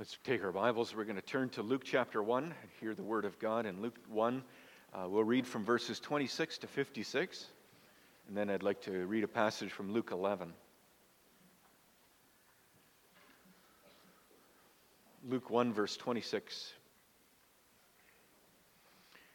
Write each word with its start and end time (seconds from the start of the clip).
Let's 0.00 0.16
take 0.24 0.42
our 0.42 0.50
Bibles. 0.50 0.96
We're 0.96 1.04
going 1.04 1.16
to 1.16 1.20
turn 1.20 1.50
to 1.50 1.62
Luke 1.62 1.82
chapter 1.84 2.22
1 2.22 2.42
and 2.42 2.54
hear 2.80 2.94
the 2.94 3.02
word 3.02 3.26
of 3.26 3.38
God. 3.38 3.66
In 3.66 3.82
Luke 3.82 3.98
1, 4.08 4.42
uh, 4.94 5.06
we'll 5.06 5.24
read 5.24 5.46
from 5.46 5.62
verses 5.62 6.00
26 6.00 6.56
to 6.56 6.66
56. 6.66 7.44
And 8.26 8.34
then 8.34 8.48
I'd 8.48 8.62
like 8.62 8.80
to 8.84 9.04
read 9.04 9.24
a 9.24 9.28
passage 9.28 9.70
from 9.70 9.92
Luke 9.92 10.08
11. 10.10 10.54
Luke 15.28 15.50
1, 15.50 15.70
verse 15.74 15.98
26. 15.98 16.72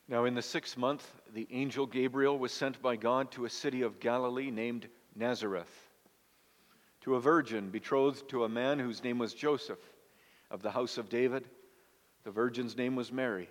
Now, 0.07 0.25
in 0.25 0.34
the 0.34 0.41
sixth 0.41 0.77
month, 0.77 1.07
the 1.36 1.47
angel 1.52 1.86
Gabriel 1.86 2.39
was 2.39 2.52
sent 2.52 2.82
by 2.82 2.95
God 2.95 3.29
to 3.34 3.45
a 3.45 3.52
city 3.52 3.84
of 3.84 4.00
Galilee 4.00 4.50
named 4.50 4.88
Nazareth, 5.16 5.70
to 7.02 7.13
a 7.13 7.21
virgin 7.21 7.70
betrothed 7.70 8.27
to 8.29 8.45
a 8.45 8.50
man 8.50 8.79
whose 8.79 9.04
name 9.04 9.20
was 9.20 9.36
Joseph 9.36 9.77
of 10.55 10.61
the 10.61 10.71
house 10.71 10.97
of 10.97 11.09
David. 11.09 11.43
The 12.23 12.31
virgin's 12.31 12.77
name 12.77 12.96
was 12.96 13.11
Mary. 13.11 13.50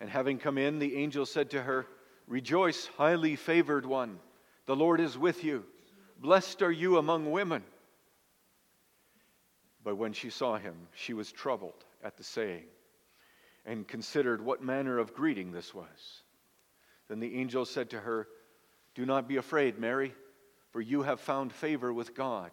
And 0.00 0.08
having 0.08 0.38
come 0.38 0.56
in, 0.56 0.78
the 0.78 0.96
angel 0.96 1.26
said 1.26 1.50
to 1.50 1.60
her, 1.60 1.86
Rejoice, 2.28 2.86
highly 2.96 3.34
favored 3.34 3.84
one, 3.84 4.20
the 4.66 4.76
Lord 4.76 5.00
is 5.00 5.18
with 5.18 5.42
you. 5.42 5.64
Blessed 6.20 6.62
are 6.62 6.70
you 6.70 6.96
among 6.96 7.32
women. 7.32 7.64
But 9.82 9.96
when 9.96 10.12
she 10.12 10.30
saw 10.30 10.58
him, 10.58 10.76
she 10.94 11.12
was 11.12 11.32
troubled 11.32 11.84
at 12.04 12.16
the 12.16 12.24
saying 12.24 12.66
and 13.66 13.86
considered 13.86 14.40
what 14.40 14.62
manner 14.62 14.98
of 14.98 15.12
greeting 15.12 15.50
this 15.50 15.74
was. 15.74 16.22
Then 17.08 17.18
the 17.18 17.34
angel 17.34 17.64
said 17.64 17.90
to 17.90 18.00
her, 18.00 18.28
Do 18.94 19.04
not 19.04 19.26
be 19.26 19.38
afraid, 19.38 19.80
Mary, 19.80 20.14
for 20.70 20.80
you 20.80 21.02
have 21.02 21.18
found 21.18 21.52
favor 21.52 21.92
with 21.92 22.14
God. 22.14 22.52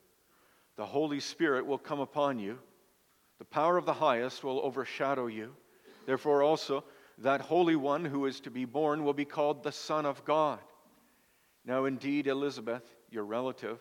the 0.81 0.87
Holy 0.87 1.19
Spirit 1.19 1.67
will 1.67 1.77
come 1.77 1.99
upon 1.99 2.39
you. 2.39 2.57
The 3.37 3.45
power 3.45 3.77
of 3.77 3.85
the 3.85 3.93
highest 3.93 4.43
will 4.43 4.59
overshadow 4.61 5.27
you. 5.27 5.55
Therefore, 6.07 6.41
also, 6.41 6.83
that 7.19 7.39
Holy 7.39 7.75
One 7.75 8.03
who 8.03 8.25
is 8.25 8.39
to 8.39 8.49
be 8.49 8.65
born 8.65 9.03
will 9.03 9.13
be 9.13 9.23
called 9.23 9.61
the 9.61 9.71
Son 9.71 10.07
of 10.07 10.25
God. 10.25 10.57
Now, 11.65 11.85
indeed, 11.85 12.25
Elizabeth, 12.25 12.81
your 13.11 13.25
relative, 13.25 13.79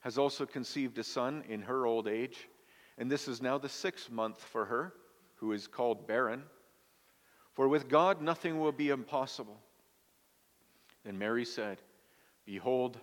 has 0.00 0.18
also 0.18 0.44
conceived 0.44 0.98
a 0.98 1.04
son 1.04 1.42
in 1.48 1.62
her 1.62 1.86
old 1.86 2.06
age, 2.06 2.50
and 2.98 3.10
this 3.10 3.28
is 3.28 3.40
now 3.40 3.56
the 3.56 3.70
sixth 3.70 4.10
month 4.10 4.38
for 4.38 4.66
her, 4.66 4.92
who 5.36 5.52
is 5.52 5.66
called 5.66 6.06
barren. 6.06 6.42
For 7.54 7.66
with 7.66 7.88
God 7.88 8.20
nothing 8.20 8.60
will 8.60 8.72
be 8.72 8.90
impossible. 8.90 9.58
Then 11.02 11.16
Mary 11.16 11.46
said, 11.46 11.78
Behold, 12.44 12.98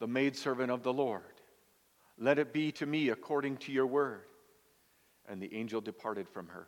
the 0.00 0.08
maidservant 0.08 0.72
of 0.72 0.82
the 0.82 0.92
Lord 0.92 1.37
let 2.18 2.38
it 2.38 2.52
be 2.52 2.72
to 2.72 2.86
me 2.86 3.10
according 3.10 3.58
to 3.58 3.72
your 3.72 3.86
word. 3.86 4.22
And 5.28 5.40
the 5.40 5.54
angel 5.54 5.80
departed 5.80 6.28
from 6.28 6.48
her. 6.48 6.66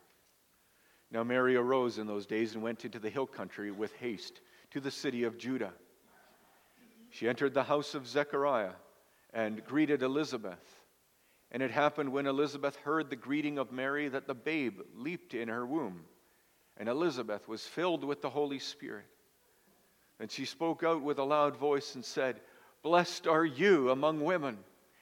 Now 1.10 1.24
Mary 1.24 1.56
arose 1.56 1.98
in 1.98 2.06
those 2.06 2.26
days 2.26 2.54
and 2.54 2.62
went 2.62 2.84
into 2.84 2.98
the 2.98 3.10
hill 3.10 3.26
country 3.26 3.70
with 3.70 3.92
haste 3.94 4.40
to 4.70 4.80
the 4.80 4.90
city 4.90 5.24
of 5.24 5.38
Judah. 5.38 5.72
She 7.10 7.28
entered 7.28 7.54
the 7.54 7.64
house 7.64 7.94
of 7.94 8.06
Zechariah 8.06 8.72
and 9.32 9.64
greeted 9.64 10.02
Elizabeth. 10.02 10.80
And 11.50 11.62
it 11.62 11.72
happened 11.72 12.12
when 12.12 12.26
Elizabeth 12.26 12.76
heard 12.76 13.10
the 13.10 13.16
greeting 13.16 13.58
of 13.58 13.72
Mary 13.72 14.08
that 14.08 14.28
the 14.28 14.34
babe 14.34 14.80
leaped 14.94 15.34
in 15.34 15.48
her 15.48 15.66
womb, 15.66 16.04
and 16.76 16.88
Elizabeth 16.88 17.48
was 17.48 17.66
filled 17.66 18.04
with 18.04 18.22
the 18.22 18.30
Holy 18.30 18.60
Spirit. 18.60 19.06
And 20.20 20.30
she 20.30 20.44
spoke 20.44 20.84
out 20.84 21.02
with 21.02 21.18
a 21.18 21.24
loud 21.24 21.56
voice 21.56 21.96
and 21.96 22.04
said, 22.04 22.40
Blessed 22.82 23.26
are 23.26 23.44
you 23.44 23.90
among 23.90 24.20
women 24.20 24.58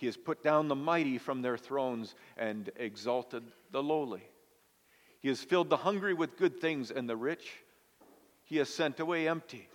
He 0.00 0.06
has 0.06 0.16
put 0.16 0.42
down 0.42 0.68
the 0.68 0.74
mighty 0.74 1.18
from 1.18 1.42
their 1.42 1.58
thrones 1.58 2.14
and 2.38 2.70
exalted 2.76 3.42
the 3.70 3.82
lowly. 3.82 4.22
He 5.18 5.28
has 5.28 5.44
filled 5.44 5.68
the 5.68 5.76
hungry 5.76 6.14
with 6.14 6.38
good 6.38 6.58
things, 6.58 6.90
and 6.90 7.06
the 7.06 7.18
rich 7.18 7.52
he 8.44 8.56
has 8.56 8.70
sent 8.70 8.98
away 8.98 9.28
empty. 9.28 9.68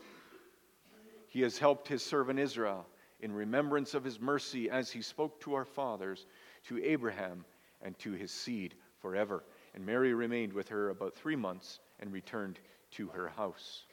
He 1.28 1.42
has 1.42 1.60
helped 1.60 1.88
his 1.88 2.02
servant 2.02 2.40
Israel 2.40 2.88
in 3.20 3.34
remembrance 3.34 3.94
of 3.94 4.04
his 4.04 4.20
mercy 4.20 4.68
as 4.68 4.90
he 4.90 5.04
spoke 5.04 5.40
to 5.42 5.54
our 5.54 5.64
fathers, 5.64 6.26
to 6.70 6.84
Abraham, 6.84 7.46
and 7.84 7.96
to 8.00 8.14
his 8.14 8.32
seed 8.32 8.74
forever. 9.00 9.44
And 9.76 9.86
Mary 9.86 10.16
remained 10.16 10.54
with 10.54 10.70
her 10.70 10.90
about 10.90 11.14
three 11.14 11.36
months 11.36 11.82
and 12.00 12.12
returned 12.12 12.60
to 12.94 13.10
her 13.10 13.30
house. 13.30 13.84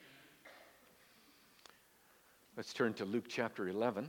Let's 2.56 2.72
turn 2.72 2.94
to 2.94 3.04
Luke 3.04 3.26
chapter 3.28 3.68
11 3.68 4.08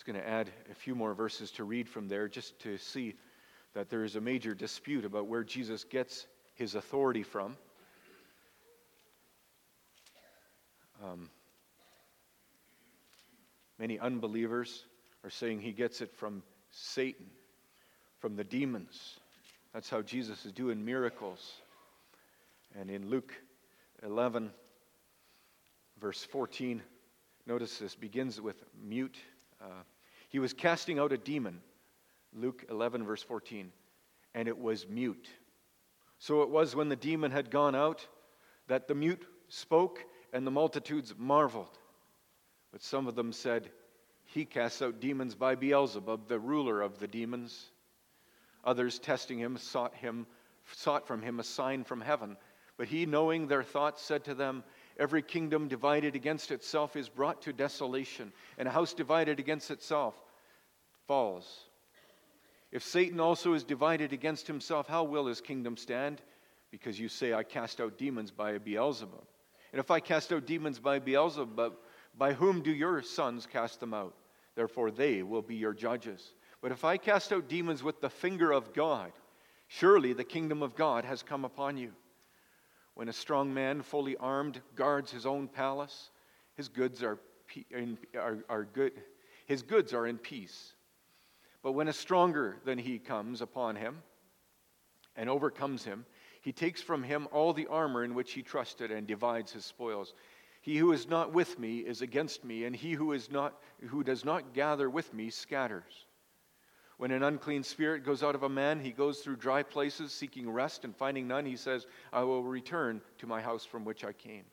just 0.00 0.06
going 0.06 0.18
to 0.18 0.26
add 0.26 0.50
a 0.70 0.74
few 0.74 0.94
more 0.94 1.12
verses 1.12 1.50
to 1.50 1.62
read 1.62 1.86
from 1.86 2.08
there 2.08 2.26
just 2.26 2.58
to 2.58 2.78
see 2.78 3.14
that 3.74 3.90
there 3.90 4.02
is 4.02 4.16
a 4.16 4.20
major 4.20 4.54
dispute 4.54 5.04
about 5.04 5.26
where 5.26 5.44
Jesus 5.44 5.84
gets 5.84 6.26
his 6.54 6.74
authority 6.74 7.22
from. 7.22 7.54
Um, 11.04 11.28
many 13.78 13.98
unbelievers 13.98 14.86
are 15.22 15.28
saying 15.28 15.60
he 15.60 15.72
gets 15.72 16.00
it 16.00 16.10
from 16.16 16.42
Satan, 16.70 17.26
from 18.20 18.36
the 18.36 18.44
demons. 18.44 19.20
That's 19.74 19.90
how 19.90 20.00
Jesus 20.00 20.46
is 20.46 20.52
doing 20.52 20.82
miracles. 20.82 21.56
And 22.74 22.88
in 22.88 23.10
Luke 23.10 23.34
11, 24.02 24.50
verse 26.00 26.24
14, 26.24 26.80
notice 27.46 27.76
this 27.76 27.94
begins 27.94 28.40
with 28.40 28.64
mute 28.82 29.18
uh, 29.60 29.82
he 30.28 30.38
was 30.38 30.52
casting 30.52 30.98
out 30.98 31.12
a 31.12 31.18
demon, 31.18 31.60
Luke 32.32 32.64
11, 32.70 33.04
verse 33.04 33.22
14, 33.22 33.72
and 34.34 34.48
it 34.48 34.58
was 34.58 34.86
mute. 34.88 35.28
So 36.18 36.42
it 36.42 36.50
was 36.50 36.76
when 36.76 36.88
the 36.88 36.96
demon 36.96 37.30
had 37.30 37.50
gone 37.50 37.74
out 37.74 38.06
that 38.68 38.86
the 38.86 38.94
mute 38.94 39.26
spoke, 39.48 40.04
and 40.32 40.46
the 40.46 40.50
multitudes 40.50 41.12
marveled. 41.18 41.76
But 42.70 42.82
some 42.82 43.08
of 43.08 43.16
them 43.16 43.32
said, 43.32 43.70
He 44.26 44.44
casts 44.44 44.80
out 44.80 45.00
demons 45.00 45.34
by 45.34 45.56
Beelzebub, 45.56 46.28
the 46.28 46.38
ruler 46.38 46.80
of 46.80 46.98
the 47.00 47.08
demons. 47.08 47.70
Others, 48.62 49.00
testing 49.00 49.38
him, 49.38 49.56
sought 49.56 49.94
him, 49.94 50.26
sought 50.72 51.06
from 51.06 51.22
him 51.22 51.40
a 51.40 51.44
sign 51.44 51.82
from 51.82 52.00
heaven. 52.00 52.36
But 52.76 52.88
he, 52.88 53.06
knowing 53.06 53.48
their 53.48 53.64
thoughts, 53.64 54.02
said 54.02 54.24
to 54.24 54.34
them, 54.34 54.62
Every 55.00 55.22
kingdom 55.22 55.66
divided 55.66 56.14
against 56.14 56.52
itself 56.52 56.94
is 56.94 57.08
brought 57.08 57.42
to 57.42 57.52
desolation, 57.52 58.32
and 58.56 58.68
a 58.68 58.70
house 58.70 58.94
divided 58.94 59.40
against 59.40 59.72
itself 59.72 60.14
falls. 61.08 61.64
If 62.70 62.84
Satan 62.84 63.18
also 63.18 63.54
is 63.54 63.64
divided 63.64 64.12
against 64.12 64.46
himself, 64.46 64.86
how 64.86 65.02
will 65.02 65.26
his 65.26 65.40
kingdom 65.40 65.76
stand? 65.76 66.22
because 66.70 66.98
you 66.98 67.08
say, 67.08 67.34
I 67.34 67.42
cast 67.42 67.80
out 67.80 67.98
demons 67.98 68.30
by 68.30 68.56
Beelzebub. 68.58 69.24
And 69.72 69.80
if 69.80 69.90
I 69.90 70.00
cast 70.00 70.32
out 70.32 70.46
demons 70.46 70.78
by 70.78 70.98
Beelzebub, 70.98 71.74
by 72.16 72.32
whom 72.32 72.62
do 72.62 72.72
your 72.72 73.02
sons 73.02 73.46
cast 73.46 73.80
them 73.80 73.94
out? 73.94 74.14
Therefore, 74.54 74.90
they 74.90 75.22
will 75.22 75.42
be 75.42 75.56
your 75.56 75.72
judges. 75.72 76.32
But 76.60 76.72
if 76.72 76.84
I 76.84 76.96
cast 76.96 77.32
out 77.32 77.48
demons 77.48 77.82
with 77.82 78.00
the 78.00 78.10
finger 78.10 78.52
of 78.52 78.72
God, 78.72 79.12
surely 79.68 80.12
the 80.12 80.24
kingdom 80.24 80.62
of 80.62 80.74
God 80.74 81.04
has 81.04 81.22
come 81.22 81.44
upon 81.44 81.76
you. 81.76 81.92
When 83.00 83.08
a 83.08 83.14
strong 83.14 83.54
man, 83.54 83.80
fully 83.80 84.14
armed, 84.18 84.60
guards 84.74 85.10
his 85.10 85.24
own 85.24 85.48
palace, 85.48 86.10
his 86.54 86.68
goods 86.68 87.02
are, 87.02 87.18
are, 88.14 88.44
are 88.46 88.64
good. 88.64 88.92
His 89.46 89.62
goods 89.62 89.94
are 89.94 90.06
in 90.06 90.18
peace. 90.18 90.74
But 91.62 91.72
when 91.72 91.88
a 91.88 91.94
stronger 91.94 92.58
than 92.66 92.76
he 92.76 92.98
comes 92.98 93.40
upon 93.40 93.76
him 93.76 94.02
and 95.16 95.30
overcomes 95.30 95.82
him, 95.82 96.04
he 96.42 96.52
takes 96.52 96.82
from 96.82 97.02
him 97.02 97.26
all 97.32 97.54
the 97.54 97.68
armor 97.68 98.04
in 98.04 98.12
which 98.14 98.32
he 98.32 98.42
trusted 98.42 98.90
and 98.90 99.06
divides 99.06 99.50
his 99.50 99.64
spoils. 99.64 100.12
He 100.60 100.76
who 100.76 100.92
is 100.92 101.08
not 101.08 101.32
with 101.32 101.58
me 101.58 101.78
is 101.78 102.02
against 102.02 102.44
me, 102.44 102.64
and 102.64 102.76
he 102.76 102.92
who, 102.92 103.12
is 103.12 103.30
not, 103.30 103.62
who 103.86 104.04
does 104.04 104.26
not 104.26 104.52
gather 104.52 104.90
with 104.90 105.14
me 105.14 105.30
scatters. 105.30 106.04
When 107.00 107.12
an 107.12 107.22
unclean 107.22 107.62
spirit 107.62 108.04
goes 108.04 108.22
out 108.22 108.34
of 108.34 108.42
a 108.42 108.48
man, 108.50 108.78
he 108.78 108.90
goes 108.90 109.20
through 109.20 109.36
dry 109.36 109.62
places 109.62 110.12
seeking 110.12 110.50
rest, 110.50 110.84
and 110.84 110.94
finding 110.94 111.26
none, 111.26 111.46
he 111.46 111.56
says, 111.56 111.86
I 112.12 112.24
will 112.24 112.42
return 112.42 113.00
to 113.20 113.26
my 113.26 113.40
house 113.40 113.64
from 113.64 113.86
which 113.86 114.04
I 114.04 114.12
came. 114.12 114.44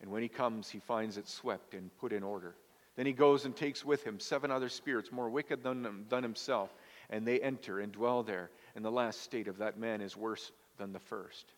And 0.00 0.10
when 0.10 0.20
he 0.20 0.28
comes, 0.28 0.68
he 0.68 0.80
finds 0.80 1.16
it 1.16 1.28
swept 1.28 1.74
and 1.74 1.96
put 1.98 2.12
in 2.12 2.24
order. 2.24 2.56
Then 2.96 3.06
he 3.06 3.12
goes 3.12 3.44
and 3.44 3.54
takes 3.54 3.84
with 3.84 4.02
him 4.02 4.18
seven 4.18 4.50
other 4.50 4.68
spirits 4.68 5.12
more 5.12 5.30
wicked 5.30 5.62
than, 5.62 6.06
than 6.08 6.24
himself, 6.24 6.74
and 7.08 7.24
they 7.24 7.38
enter 7.38 7.78
and 7.78 7.92
dwell 7.92 8.24
there. 8.24 8.50
And 8.74 8.84
the 8.84 8.90
last 8.90 9.22
state 9.22 9.46
of 9.46 9.58
that 9.58 9.78
man 9.78 10.00
is 10.00 10.16
worse 10.16 10.50
than 10.76 10.92
the 10.92 10.98
first. 10.98 11.52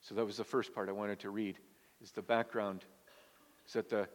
So 0.00 0.16
that 0.16 0.26
was 0.26 0.38
the 0.38 0.42
first 0.42 0.74
part 0.74 0.88
I 0.88 0.92
wanted 0.92 1.20
to 1.20 1.30
read. 1.30 1.60
Is 2.02 2.10
the 2.10 2.22
background 2.22 2.84
is 3.68 3.74
that 3.74 3.88
the 3.88 4.08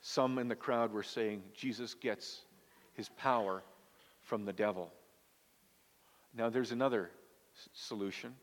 some 0.00 0.40
in 0.40 0.48
the 0.48 0.56
crowd 0.56 0.92
were 0.92 1.04
saying 1.04 1.44
Jesus 1.54 1.94
gets 1.94 2.40
his 2.94 3.08
power 3.10 3.62
from 4.22 4.44
the 4.44 4.52
devil. 4.52 4.92
Now 6.34 6.48
there's 6.50 6.72
another 6.72 7.10
solution. 7.74 8.34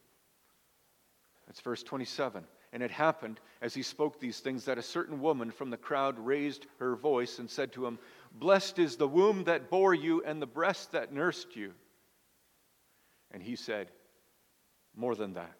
That's 1.47 1.61
verse 1.61 1.83
27. 1.83 2.43
And 2.71 2.83
it 2.83 2.91
happened 2.91 3.39
as 3.61 3.73
he 3.73 3.81
spoke 3.81 4.19
these 4.19 4.39
things 4.39 4.65
that 4.65 4.77
a 4.77 4.83
certain 4.83 5.21
woman 5.21 5.49
from 5.49 5.71
the 5.71 5.77
crowd 5.77 6.19
raised 6.19 6.67
her 6.77 6.95
voice 6.95 7.39
and 7.39 7.49
said 7.49 7.71
to 7.73 7.85
him, 7.85 7.97
Blessed 8.31 8.77
is 8.77 8.95
the 8.95 9.07
womb 9.07 9.45
that 9.45 9.71
bore 9.71 9.95
you 9.95 10.23
and 10.23 10.39
the 10.39 10.45
breast 10.45 10.91
that 10.91 11.11
nursed 11.11 11.55
you. 11.55 11.73
And 13.31 13.41
he 13.41 13.55
said, 13.55 13.89
More 14.95 15.15
than 15.15 15.33
that. 15.33 15.55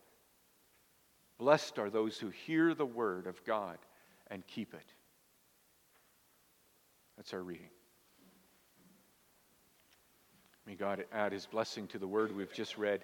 Blessed 1.40 1.80
are 1.80 1.90
those 1.90 2.20
who 2.20 2.30
hear 2.30 2.76
the 2.76 2.86
word 2.86 3.26
of 3.26 3.44
God 3.44 3.78
and 4.28 4.46
keep 4.46 4.76
it. 4.76 4.94
That's 7.18 7.34
our 7.34 7.42
reading. 7.42 7.70
May 10.70 10.76
God 10.76 11.04
add 11.12 11.32
his 11.32 11.48
blessing 11.48 11.88
to 11.88 11.98
the 11.98 12.06
word 12.06 12.32
we've 12.32 12.54
just 12.54 12.78
read. 12.78 13.04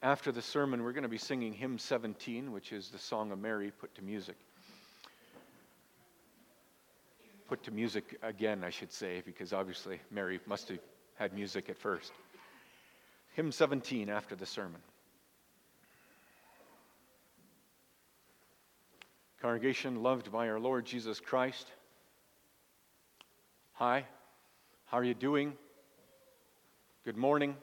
After 0.00 0.30
the 0.30 0.40
sermon, 0.40 0.84
we're 0.84 0.92
going 0.92 1.02
to 1.02 1.08
be 1.08 1.18
singing 1.18 1.52
hymn 1.52 1.76
17, 1.76 2.52
which 2.52 2.72
is 2.72 2.90
the 2.90 3.00
Song 3.00 3.32
of 3.32 3.38
Mary 3.40 3.72
put 3.80 3.92
to 3.96 4.02
music. 4.02 4.36
Put 7.48 7.64
to 7.64 7.72
music 7.72 8.16
again, 8.22 8.62
I 8.62 8.70
should 8.70 8.92
say, 8.92 9.24
because 9.26 9.52
obviously 9.52 10.00
Mary 10.12 10.38
must 10.46 10.68
have 10.68 10.78
had 11.16 11.34
music 11.34 11.68
at 11.68 11.78
first. 11.78 12.12
Hymn 13.34 13.50
17 13.50 14.08
after 14.08 14.36
the 14.36 14.46
sermon. 14.46 14.80
Congregation 19.42 20.04
loved 20.04 20.30
by 20.30 20.48
our 20.48 20.60
Lord 20.60 20.86
Jesus 20.86 21.18
Christ. 21.18 21.66
Hi, 23.72 24.04
how 24.86 24.98
are 24.98 25.04
you 25.04 25.14
doing? 25.14 25.54
Good 27.02 27.16
morning. 27.16 27.56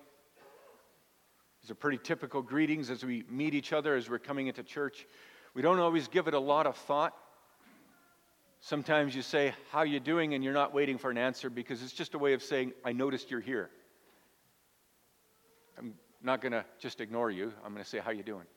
These 1.62 1.69
are 1.69 1.75
pretty 1.75 2.00
typical 2.00 2.42
greetings 2.42 2.89
as 2.89 3.06
we 3.06 3.24
meet 3.30 3.54
each 3.54 3.72
other 3.72 3.95
as 3.95 4.10
we're 4.10 4.18
coming 4.18 4.48
into 4.48 4.63
church. 4.63 5.06
We 5.54 5.62
don't 5.62 5.78
always 5.78 6.07
give 6.07 6.28
it 6.28 6.34
a 6.34 6.39
lot 6.39 6.66
of 6.66 6.75
thought. 6.75 7.13
Sometimes 8.62 9.16
you 9.16 9.22
say, 9.22 9.54
How 9.69 9.84
you 9.84 10.00
doing? 10.00 10.34
and 10.34 10.44
you're 10.44 10.56
not 10.56 10.74
waiting 10.74 10.98
for 10.98 11.12
an 11.12 11.19
answer 11.19 11.51
because 11.51 11.84
it's 11.84 11.94
just 11.94 12.16
a 12.16 12.18
way 12.18 12.34
of 12.34 12.42
saying, 12.42 12.74
I 12.84 12.94
noticed 12.94 13.30
you're 13.30 13.39
here. 13.39 13.69
I'm 15.78 15.94
not 16.24 16.42
going 16.42 16.54
to 16.54 16.66
just 16.80 17.00
ignore 17.00 17.30
you. 17.30 17.54
I'm 17.63 17.74
going 17.74 17.84
to 17.84 17.89
say, 17.89 18.00
How 18.00 18.10
you 18.10 18.24
doing? 18.24 18.48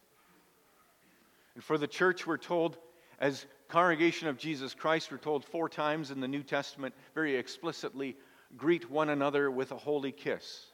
And 1.56 1.62
for 1.62 1.76
the 1.76 1.88
church, 1.88 2.26
we're 2.26 2.38
told, 2.38 2.78
as 3.18 3.44
congregation 3.68 4.28
of 4.28 4.38
Jesus 4.38 4.72
Christ, 4.72 5.12
we're 5.12 5.18
told 5.18 5.44
four 5.44 5.68
times 5.68 6.10
in 6.10 6.20
the 6.20 6.28
New 6.28 6.42
Testament, 6.42 6.94
very 7.14 7.36
explicitly, 7.36 8.16
greet 8.56 8.90
one 8.90 9.10
another 9.10 9.50
with 9.50 9.72
a 9.72 9.76
holy 9.76 10.10
kiss. 10.10 10.69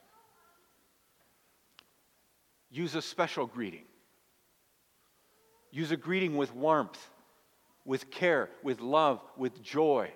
Use 2.70 2.94
a 2.94 3.02
special 3.02 3.46
greeting. 3.46 3.84
Use 5.70 5.90
a 5.90 5.96
greeting 5.96 6.36
with 6.36 6.54
warmth, 6.54 7.10
with 7.84 8.10
care, 8.10 8.48
with 8.62 8.80
love, 8.80 9.20
with 9.36 9.62
joy. 9.62 10.10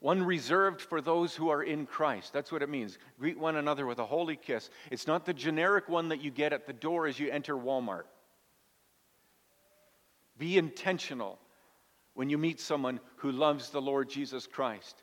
One 0.00 0.22
reserved 0.22 0.80
for 0.80 1.00
those 1.00 1.34
who 1.34 1.48
are 1.48 1.62
in 1.62 1.86
Christ. 1.86 2.32
That's 2.32 2.52
what 2.52 2.62
it 2.62 2.68
means. 2.68 2.98
Greet 3.18 3.38
one 3.38 3.56
another 3.56 3.86
with 3.86 3.98
a 3.98 4.04
holy 4.04 4.36
kiss. 4.36 4.70
It's 4.90 5.06
not 5.06 5.24
the 5.24 5.32
generic 5.32 5.88
one 5.88 6.08
that 6.08 6.20
you 6.20 6.30
get 6.30 6.52
at 6.52 6.66
the 6.66 6.72
door 6.72 7.06
as 7.06 7.18
you 7.18 7.30
enter 7.30 7.54
Walmart. 7.54 8.04
Be 10.38 10.58
intentional 10.58 11.38
when 12.14 12.28
you 12.28 12.38
meet 12.38 12.60
someone 12.60 13.00
who 13.16 13.32
loves 13.32 13.70
the 13.70 13.80
Lord 13.80 14.10
Jesus 14.10 14.46
Christ. 14.46 15.02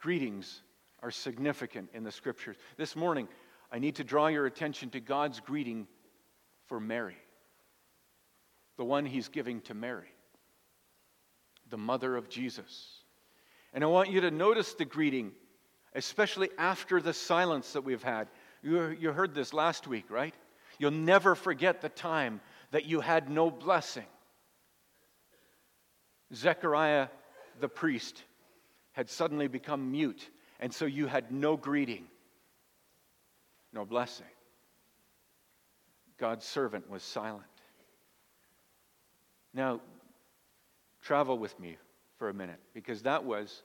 Greetings 0.00 0.62
are 1.02 1.10
significant 1.10 1.90
in 1.94 2.04
the 2.04 2.12
scriptures. 2.12 2.56
This 2.76 2.96
morning, 2.96 3.28
I 3.70 3.78
need 3.78 3.96
to 3.96 4.04
draw 4.04 4.28
your 4.28 4.46
attention 4.46 4.90
to 4.90 5.00
God's 5.00 5.40
greeting 5.40 5.86
for 6.66 6.80
Mary, 6.80 7.16
the 8.76 8.84
one 8.84 9.06
he's 9.06 9.28
giving 9.28 9.60
to 9.62 9.74
Mary, 9.74 10.12
the 11.70 11.78
mother 11.78 12.16
of 12.16 12.28
Jesus. 12.28 13.02
And 13.72 13.84
I 13.84 13.86
want 13.86 14.10
you 14.10 14.22
to 14.22 14.30
notice 14.30 14.74
the 14.74 14.84
greeting, 14.84 15.32
especially 15.94 16.50
after 16.58 17.00
the 17.00 17.12
silence 17.12 17.72
that 17.72 17.84
we've 17.84 18.02
had. 18.02 18.28
You, 18.62 18.88
you 18.88 19.12
heard 19.12 19.34
this 19.34 19.52
last 19.52 19.86
week, 19.86 20.10
right? 20.10 20.34
You'll 20.78 20.90
never 20.90 21.34
forget 21.34 21.80
the 21.80 21.88
time 21.88 22.40
that 22.70 22.86
you 22.86 23.00
had 23.00 23.30
no 23.30 23.50
blessing. 23.50 24.06
Zechariah 26.34 27.08
the 27.60 27.68
priest 27.68 28.22
had 28.92 29.08
suddenly 29.08 29.48
become 29.48 29.90
mute, 29.90 30.28
and 30.60 30.72
so 30.72 30.86
you 30.86 31.06
had 31.06 31.30
no 31.30 31.56
greeting, 31.56 32.04
no 33.72 33.84
blessing. 33.84 34.26
God's 36.18 36.44
servant 36.44 36.90
was 36.90 37.02
silent. 37.02 37.44
Now, 39.54 39.80
travel 41.00 41.38
with 41.38 41.58
me 41.60 41.76
for 42.18 42.28
a 42.28 42.34
minute, 42.34 42.58
because 42.74 43.02
that 43.02 43.24
was 43.24 43.62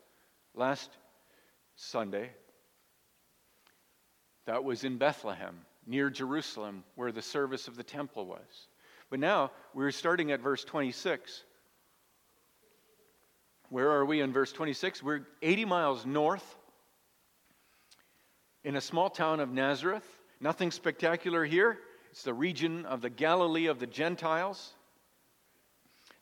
last 0.53 0.91
Sunday. 1.75 2.29
That 4.45 4.63
was 4.63 4.83
in 4.83 4.97
Bethlehem, 4.97 5.55
near 5.87 6.09
Jerusalem, 6.09 6.83
where 6.95 7.11
the 7.11 7.21
service 7.21 7.67
of 7.67 7.75
the 7.75 7.83
temple 7.83 8.27
was. 8.27 8.67
But 9.09 9.19
now 9.19 9.51
we're 9.73 9.91
starting 9.91 10.31
at 10.31 10.41
verse 10.41 10.63
26. 10.63 11.43
Where 13.69 13.89
are 13.89 14.05
we 14.05 14.21
in 14.21 14.31
verse 14.31 14.51
26? 14.51 15.01
We're 15.01 15.25
80 15.41 15.65
miles 15.65 16.05
north 16.05 16.57
in 18.63 18.75
a 18.75 18.81
small 18.81 19.09
town 19.09 19.39
of 19.39 19.51
Nazareth. 19.51 20.05
Nothing 20.39 20.71
spectacular 20.71 21.45
here. 21.45 21.79
It's 22.11 22.23
the 22.23 22.33
region 22.33 22.85
of 22.85 23.01
the 23.01 23.09
Galilee 23.09 23.67
of 23.67 23.79
the 23.79 23.87
Gentiles, 23.87 24.73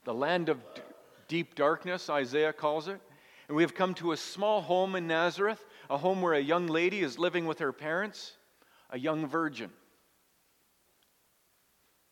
the 0.06 0.14
land 0.14 0.50
of 0.50 0.60
d- 0.74 0.82
deep 1.28 1.56
darkness, 1.56 2.10
Isaiah 2.10 2.54
calls 2.54 2.88
it. 2.88 3.02
And 3.48 3.58
we 3.58 3.64
have 3.64 3.76
come 3.76 3.94
to 3.96 4.14
a 4.14 4.18
small 4.18 4.62
home 4.62 4.96
in 4.96 5.08
Nazareth, 5.08 5.66
a 5.90 5.98
home 5.98 6.22
where 6.22 6.34
a 6.34 6.40
young 6.40 6.68
lady 6.68 7.02
is 7.02 7.20
living 7.20 7.46
with 7.46 7.60
her 7.60 7.74
parents, 7.74 8.38
a 8.90 8.98
young 8.98 9.28
virgin. 9.28 9.70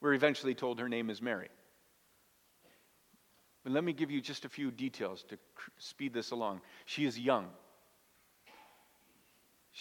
We're 0.02 0.14
eventually 0.14 0.56
told 0.56 0.80
her 0.80 0.90
name 0.90 1.10
is 1.10 1.22
Mary. 1.22 1.48
But 3.64 3.74
let 3.74 3.84
me 3.84 3.94
give 3.94 4.12
you 4.12 4.22
just 4.22 4.46
a 4.46 4.50
few 4.50 4.72
details 4.72 5.24
to 5.30 5.38
speed 5.78 6.14
this 6.14 6.32
along. 6.32 6.62
She 6.86 7.06
is 7.06 7.18
young. 7.20 7.48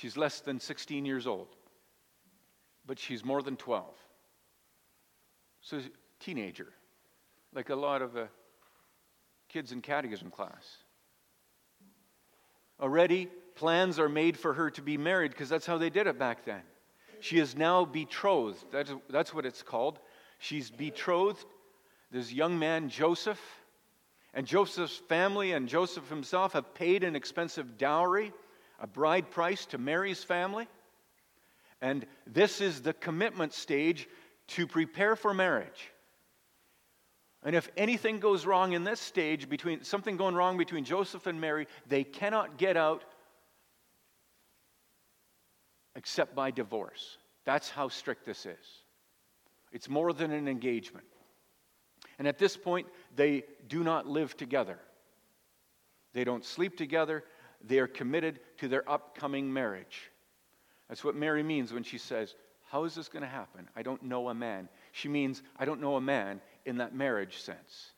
She's 0.00 0.16
less 0.16 0.38
than 0.38 0.60
16 0.60 1.04
years 1.04 1.26
old, 1.26 1.48
but 2.86 3.00
she's 3.00 3.24
more 3.24 3.42
than 3.42 3.56
12. 3.56 3.84
So, 5.60 5.80
teenager, 6.20 6.68
like 7.52 7.70
a 7.70 7.74
lot 7.74 8.00
of 8.00 8.16
uh, 8.16 8.26
kids 9.48 9.72
in 9.72 9.82
catechism 9.82 10.30
class. 10.30 10.76
Already 12.80 13.26
plans 13.56 13.98
are 13.98 14.08
made 14.08 14.38
for 14.38 14.54
her 14.54 14.70
to 14.70 14.82
be 14.82 14.96
married 14.96 15.32
because 15.32 15.48
that's 15.48 15.66
how 15.66 15.78
they 15.78 15.90
did 15.90 16.06
it 16.06 16.16
back 16.16 16.44
then. 16.44 16.62
She 17.18 17.40
is 17.40 17.56
now 17.56 17.84
betrothed. 17.84 18.66
That's, 18.70 18.92
that's 19.10 19.34
what 19.34 19.44
it's 19.44 19.64
called. 19.64 19.98
She's 20.38 20.70
betrothed. 20.70 21.44
This 22.12 22.32
young 22.32 22.56
man, 22.56 22.88
Joseph, 22.88 23.40
and 24.32 24.46
Joseph's 24.46 24.98
family 25.08 25.52
and 25.52 25.68
Joseph 25.68 26.08
himself 26.08 26.52
have 26.52 26.72
paid 26.72 27.02
an 27.02 27.16
expensive 27.16 27.76
dowry, 27.76 28.32
a 28.78 28.86
bride 28.86 29.30
price 29.30 29.66
to 29.66 29.78
Mary's 29.78 30.22
family. 30.22 30.68
And 31.80 32.06
this 32.26 32.60
is 32.60 32.82
the 32.82 32.92
commitment 32.92 33.52
stage 33.52 34.08
to 34.48 34.66
prepare 34.66 35.16
for 35.16 35.32
marriage. 35.32 35.92
And 37.44 37.54
if 37.54 37.68
anything 37.76 38.18
goes 38.18 38.46
wrong 38.46 38.72
in 38.72 38.82
this 38.84 39.00
stage, 39.00 39.48
between 39.48 39.84
something 39.84 40.16
going 40.16 40.34
wrong 40.34 40.58
between 40.58 40.84
Joseph 40.84 41.26
and 41.26 41.40
Mary, 41.40 41.66
they 41.86 42.02
cannot 42.02 42.58
get 42.58 42.76
out 42.76 43.04
except 45.94 46.34
by 46.34 46.50
divorce. 46.50 47.18
That's 47.44 47.70
how 47.70 47.88
strict 47.88 48.26
this 48.26 48.44
is. 48.44 48.82
It's 49.72 49.88
more 49.88 50.12
than 50.12 50.32
an 50.32 50.48
engagement. 50.48 51.06
And 52.18 52.26
at 52.26 52.38
this 52.38 52.56
point, 52.56 52.86
they 53.14 53.44
do 53.68 53.84
not 53.84 54.06
live 54.06 54.36
together. 54.36 54.78
They 56.14 56.24
don't 56.24 56.44
sleep 56.44 56.76
together. 56.76 57.24
They 57.64 57.78
are 57.78 57.86
committed 57.86 58.40
to 58.58 58.68
their 58.68 58.88
upcoming 58.88 59.52
marriage. 59.52 60.10
That's 60.88 61.04
what 61.04 61.14
Mary 61.14 61.42
means 61.42 61.72
when 61.72 61.82
she 61.82 61.98
says, 61.98 62.34
How 62.70 62.84
is 62.84 62.94
this 62.94 63.08
going 63.08 63.22
to 63.22 63.28
happen? 63.28 63.68
I 63.76 63.82
don't 63.82 64.02
know 64.04 64.28
a 64.28 64.34
man. 64.34 64.68
She 64.92 65.08
means, 65.08 65.42
I 65.58 65.64
don't 65.64 65.80
know 65.80 65.96
a 65.96 66.00
man 66.00 66.40
in 66.64 66.78
that 66.78 66.94
marriage 66.94 67.38
sense. 67.38 67.92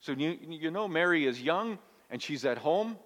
So 0.00 0.12
you, 0.12 0.38
you 0.48 0.70
know, 0.70 0.86
Mary 0.86 1.26
is 1.26 1.40
young 1.40 1.78
and 2.10 2.22
she's 2.22 2.44
at 2.44 2.58
home. 2.58 2.96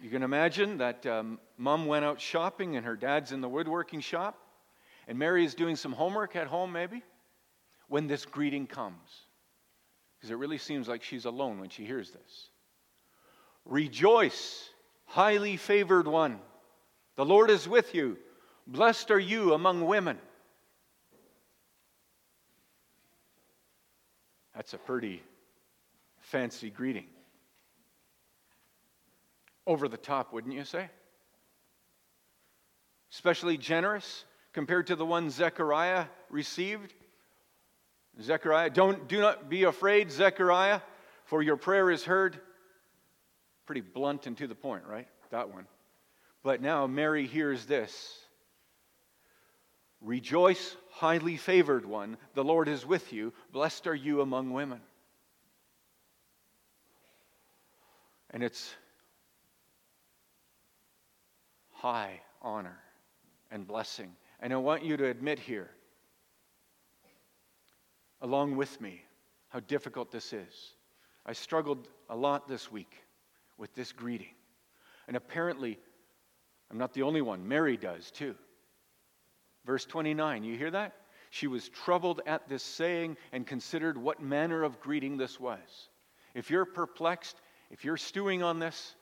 You 0.00 0.10
can 0.10 0.24
imagine 0.24 0.78
that 0.78 1.06
um, 1.06 1.38
mom 1.56 1.86
went 1.86 2.04
out 2.04 2.20
shopping 2.20 2.76
and 2.76 2.84
her 2.84 2.96
dad's 2.96 3.30
in 3.30 3.40
the 3.40 3.48
woodworking 3.48 4.00
shop. 4.00 4.36
And 5.06 5.18
Mary 5.18 5.44
is 5.44 5.54
doing 5.54 5.76
some 5.76 5.92
homework 5.92 6.36
at 6.36 6.46
home, 6.46 6.72
maybe, 6.72 7.02
when 7.88 8.06
this 8.06 8.24
greeting 8.24 8.66
comes. 8.66 9.10
Because 10.16 10.30
it 10.30 10.36
really 10.36 10.58
seems 10.58 10.88
like 10.88 11.02
she's 11.02 11.24
alone 11.24 11.60
when 11.60 11.70
she 11.70 11.84
hears 11.84 12.10
this. 12.10 12.48
Rejoice, 13.64 14.68
highly 15.06 15.56
favored 15.56 16.06
one. 16.06 16.38
The 17.16 17.24
Lord 17.24 17.50
is 17.50 17.68
with 17.68 17.94
you. 17.94 18.18
Blessed 18.66 19.10
are 19.10 19.18
you 19.18 19.54
among 19.54 19.86
women. 19.86 20.18
That's 24.54 24.74
a 24.74 24.78
pretty 24.78 25.22
fancy 26.20 26.70
greeting. 26.70 27.06
Over 29.66 29.88
the 29.88 29.96
top, 29.96 30.32
wouldn't 30.32 30.54
you 30.54 30.64
say? 30.64 30.88
Especially 33.12 33.56
generous 33.56 34.24
compared 34.52 34.88
to 34.88 34.96
the 34.96 35.06
one 35.06 35.30
Zechariah 35.30 36.06
received. 36.30 36.94
Zechariah, 38.20 38.70
don't 38.70 39.08
do 39.08 39.20
not 39.20 39.48
be 39.48 39.64
afraid, 39.64 40.10
Zechariah, 40.10 40.80
for 41.24 41.42
your 41.42 41.56
prayer 41.56 41.90
is 41.90 42.04
heard. 42.04 42.40
Pretty 43.66 43.80
blunt 43.80 44.26
and 44.26 44.36
to 44.38 44.46
the 44.46 44.54
point, 44.54 44.84
right? 44.86 45.06
That 45.30 45.52
one. 45.52 45.66
But 46.42 46.60
now 46.60 46.86
Mary 46.86 47.26
hears 47.26 47.66
this. 47.66 48.18
Rejoice, 50.00 50.76
highly 50.90 51.36
favored 51.36 51.86
one, 51.86 52.16
the 52.34 52.42
Lord 52.42 52.68
is 52.68 52.84
with 52.84 53.12
you. 53.12 53.32
Blessed 53.52 53.86
are 53.86 53.94
you 53.94 54.20
among 54.20 54.52
women. 54.52 54.80
And 58.30 58.42
it's 58.42 58.74
high 61.70 62.20
honor 62.40 62.78
and 63.52 63.66
blessing. 63.66 64.16
And 64.40 64.52
I 64.52 64.56
want 64.56 64.84
you 64.84 64.96
to 64.96 65.06
admit 65.06 65.38
here, 65.38 65.70
along 68.20 68.56
with 68.56 68.80
me, 68.80 69.02
how 69.50 69.60
difficult 69.60 70.10
this 70.10 70.32
is. 70.32 70.72
I 71.24 71.32
struggled 71.32 71.86
a 72.08 72.16
lot 72.16 72.48
this 72.48 72.72
week 72.72 73.01
with 73.62 73.72
this 73.76 73.92
greeting. 73.92 74.34
And 75.06 75.16
apparently, 75.16 75.78
I'm 76.68 76.78
not 76.78 76.94
the 76.94 77.02
only 77.02 77.22
one. 77.22 77.46
Mary 77.46 77.76
does 77.76 78.10
too. 78.10 78.34
Verse 79.64 79.84
29, 79.84 80.42
you 80.42 80.58
hear 80.58 80.72
that? 80.72 80.94
She 81.30 81.46
was 81.46 81.68
troubled 81.68 82.22
at 82.26 82.48
this 82.48 82.64
saying 82.64 83.16
and 83.30 83.46
considered 83.46 83.96
what 83.96 84.20
manner 84.20 84.64
of 84.64 84.80
greeting 84.80 85.16
this 85.16 85.38
was. 85.38 85.60
If 86.34 86.50
you're 86.50 86.64
perplexed, 86.64 87.40
if 87.70 87.84
you're 87.84 87.96
stewing 87.96 88.42
on 88.42 88.58
this, 88.58 88.96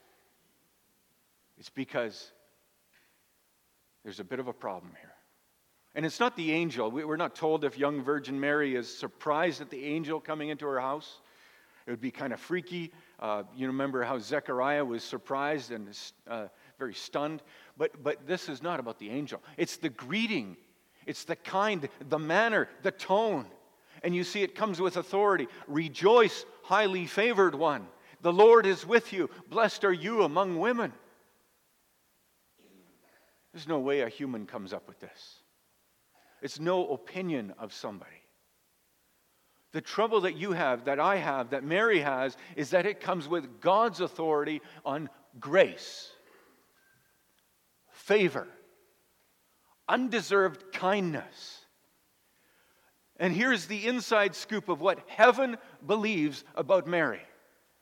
it's 1.56 1.70
because 1.70 2.30
there's 4.04 4.20
a 4.20 4.24
bit 4.24 4.40
of 4.40 4.46
a 4.46 4.52
problem 4.52 4.92
here. 5.00 5.14
And 5.94 6.04
it's 6.04 6.20
not 6.20 6.36
the 6.36 6.52
angel. 6.52 6.90
We're 6.90 7.16
not 7.16 7.34
told 7.34 7.64
if 7.64 7.78
young 7.78 8.02
Virgin 8.02 8.38
Mary 8.38 8.76
is 8.76 8.94
surprised 8.94 9.62
at 9.62 9.70
the 9.70 9.86
angel 9.86 10.20
coming 10.20 10.50
into 10.50 10.66
her 10.66 10.80
house. 10.80 11.22
It 11.90 11.94
would 11.94 12.00
be 12.00 12.12
kind 12.12 12.32
of 12.32 12.38
freaky. 12.38 12.92
Uh, 13.18 13.42
you 13.56 13.66
remember 13.66 14.04
how 14.04 14.16
Zechariah 14.20 14.84
was 14.84 15.02
surprised 15.02 15.72
and 15.72 15.88
uh, 16.28 16.46
very 16.78 16.94
stunned. 16.94 17.42
But, 17.76 18.00
but 18.04 18.28
this 18.28 18.48
is 18.48 18.62
not 18.62 18.78
about 18.78 19.00
the 19.00 19.10
angel, 19.10 19.42
it's 19.56 19.76
the 19.76 19.88
greeting, 19.88 20.56
it's 21.04 21.24
the 21.24 21.34
kind, 21.34 21.88
the 22.08 22.18
manner, 22.20 22.68
the 22.82 22.92
tone. 22.92 23.46
And 24.04 24.14
you 24.14 24.22
see, 24.22 24.44
it 24.44 24.54
comes 24.54 24.80
with 24.80 24.98
authority. 24.98 25.48
Rejoice, 25.66 26.44
highly 26.62 27.06
favored 27.06 27.56
one. 27.56 27.88
The 28.20 28.32
Lord 28.32 28.66
is 28.66 28.86
with 28.86 29.12
you. 29.12 29.28
Blessed 29.48 29.82
are 29.82 29.92
you 29.92 30.22
among 30.22 30.60
women. 30.60 30.92
There's 33.52 33.66
no 33.66 33.80
way 33.80 34.02
a 34.02 34.08
human 34.08 34.46
comes 34.46 34.72
up 34.72 34.86
with 34.86 35.00
this. 35.00 35.40
It's 36.40 36.60
no 36.60 36.86
opinion 36.90 37.52
of 37.58 37.72
somebody. 37.72 38.19
The 39.72 39.80
trouble 39.80 40.22
that 40.22 40.36
you 40.36 40.52
have, 40.52 40.86
that 40.86 40.98
I 40.98 41.16
have, 41.16 41.50
that 41.50 41.62
Mary 41.62 42.00
has, 42.00 42.36
is 42.56 42.70
that 42.70 42.86
it 42.86 43.00
comes 43.00 43.28
with 43.28 43.60
God's 43.60 44.00
authority 44.00 44.60
on 44.84 45.08
grace 45.38 46.10
favor, 48.00 48.48
undeserved 49.88 50.72
kindness. 50.72 51.64
And 53.18 53.32
here's 53.32 53.66
the 53.66 53.86
inside 53.86 54.34
scoop 54.34 54.68
of 54.68 54.80
what 54.80 54.98
heaven 55.06 55.58
believes 55.86 56.42
about 56.56 56.86
Mary, 56.86 57.20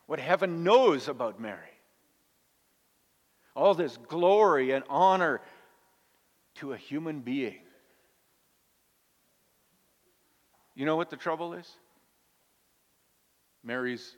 what 0.07 0.19
heaven 0.19 0.65
knows 0.65 1.09
about 1.09 1.41
Mary. 1.41 1.59
All 3.55 3.75
this 3.75 3.97
glory 3.97 4.73
and 4.73 4.85
honor 4.91 5.41
to 6.57 6.73
a 6.73 6.77
human 6.77 7.21
being. 7.21 7.61
You 10.79 10.85
know 10.85 10.95
what 10.95 11.11
the 11.11 11.17
trouble 11.17 11.55
is? 11.55 11.69
Mary's 13.65 14.15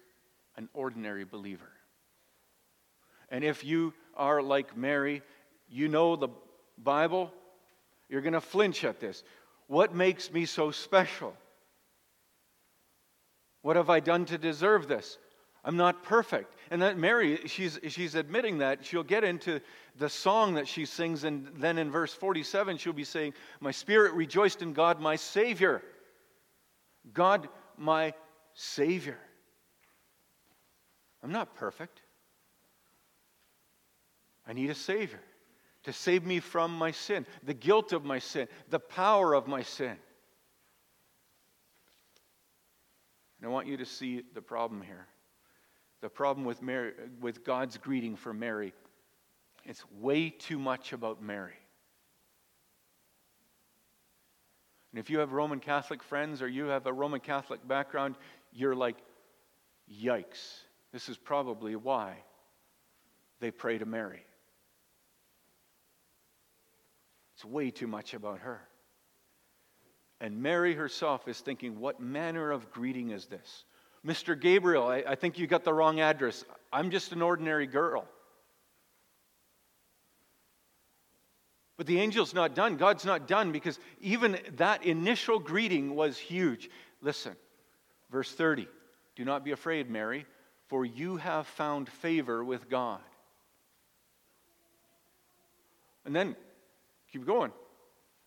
an 0.58 0.68
ordinary 0.74 1.24
believer. 1.24 1.72
And 3.30 3.42
if 3.42 3.64
you 3.64 3.94
are 4.14 4.42
like 4.42 4.76
Mary 4.76 5.22
you 5.70 5.88
know 5.88 6.16
the 6.16 6.28
Bible, 6.76 7.32
you're 8.10 8.20
going 8.20 8.34
to 8.34 8.42
flinch 8.42 8.84
at 8.84 9.00
this. 9.00 9.24
What 9.68 9.94
makes 9.94 10.30
me 10.30 10.44
so 10.44 10.70
special? 10.70 11.34
What 13.62 13.76
have 13.76 13.88
I 13.88 14.00
done 14.00 14.26
to 14.26 14.36
deserve 14.36 14.86
this? 14.86 15.16
I'm 15.64 15.78
not 15.78 16.02
perfect. 16.02 16.56
And 16.70 16.82
that 16.82 16.98
Mary, 16.98 17.40
she's, 17.46 17.78
she's 17.88 18.14
admitting 18.14 18.58
that. 18.58 18.84
She'll 18.84 19.02
get 19.02 19.24
into 19.24 19.60
the 19.96 20.10
song 20.10 20.54
that 20.54 20.68
she 20.68 20.84
sings, 20.84 21.24
and 21.24 21.48
then 21.56 21.78
in 21.78 21.90
verse 21.90 22.12
47, 22.12 22.76
she'll 22.76 22.92
be 22.92 23.04
saying, 23.04 23.32
My 23.60 23.70
spirit 23.70 24.12
rejoiced 24.12 24.60
in 24.60 24.74
God, 24.74 25.00
my 25.00 25.16
Savior. 25.16 25.82
God, 27.12 27.48
my 27.76 28.14
Savior. 28.54 29.18
I'm 31.22 31.32
not 31.32 31.54
perfect. 31.54 32.02
I 34.46 34.52
need 34.52 34.70
a 34.70 34.74
Savior 34.74 35.20
to 35.84 35.92
save 35.92 36.26
me 36.26 36.40
from 36.40 36.76
my 36.76 36.90
sin, 36.90 37.26
the 37.42 37.54
guilt 37.54 37.92
of 37.92 38.04
my 38.04 38.18
sin, 38.18 38.48
the 38.68 38.78
power 38.78 39.34
of 39.34 39.46
my 39.46 39.62
sin. 39.62 39.96
And 43.38 43.48
I 43.48 43.48
want 43.48 43.66
you 43.66 43.78
to 43.78 43.86
see 43.86 44.22
the 44.34 44.42
problem 44.42 44.82
here. 44.82 45.06
The 46.02 46.08
problem 46.08 46.44
with, 46.44 46.62
Mary, 46.62 46.92
with 47.20 47.44
God's 47.44 47.78
greeting 47.78 48.16
for 48.16 48.34
Mary, 48.34 48.74
it's 49.64 49.84
way 50.00 50.30
too 50.30 50.58
much 50.58 50.92
about 50.92 51.22
Mary. 51.22 51.59
And 54.92 54.98
if 54.98 55.10
you 55.10 55.18
have 55.20 55.32
Roman 55.32 55.60
Catholic 55.60 56.02
friends 56.02 56.42
or 56.42 56.48
you 56.48 56.66
have 56.66 56.86
a 56.86 56.92
Roman 56.92 57.20
Catholic 57.20 57.66
background, 57.66 58.16
you're 58.52 58.74
like, 58.74 58.96
yikes. 59.90 60.58
This 60.92 61.08
is 61.08 61.16
probably 61.16 61.76
why 61.76 62.16
they 63.40 63.50
pray 63.50 63.78
to 63.78 63.86
Mary. 63.86 64.24
It's 67.34 67.44
way 67.44 67.70
too 67.70 67.86
much 67.86 68.14
about 68.14 68.40
her. 68.40 68.60
And 70.20 70.42
Mary 70.42 70.74
herself 70.74 71.26
is 71.28 71.40
thinking, 71.40 71.80
What 71.80 72.00
manner 72.00 72.50
of 72.50 72.70
greeting 72.70 73.10
is 73.10 73.26
this? 73.26 73.64
Mr. 74.04 74.38
Gabriel, 74.38 74.86
I, 74.86 75.04
I 75.06 75.14
think 75.14 75.38
you 75.38 75.46
got 75.46 75.64
the 75.64 75.72
wrong 75.72 76.00
address. 76.00 76.44
I'm 76.72 76.90
just 76.90 77.12
an 77.12 77.22
ordinary 77.22 77.66
girl. 77.66 78.06
But 81.80 81.86
the 81.86 82.00
angel's 82.00 82.34
not 82.34 82.54
done. 82.54 82.76
God's 82.76 83.06
not 83.06 83.26
done 83.26 83.52
because 83.52 83.78
even 84.02 84.38
that 84.56 84.84
initial 84.84 85.38
greeting 85.38 85.96
was 85.96 86.18
huge. 86.18 86.68
Listen, 87.00 87.34
verse 88.12 88.30
30 88.32 88.68
Do 89.16 89.24
not 89.24 89.46
be 89.46 89.52
afraid, 89.52 89.88
Mary, 89.88 90.26
for 90.68 90.84
you 90.84 91.16
have 91.16 91.46
found 91.46 91.88
favor 91.88 92.44
with 92.44 92.68
God. 92.68 93.00
And 96.04 96.14
then 96.14 96.36
keep 97.10 97.24
going. 97.24 97.50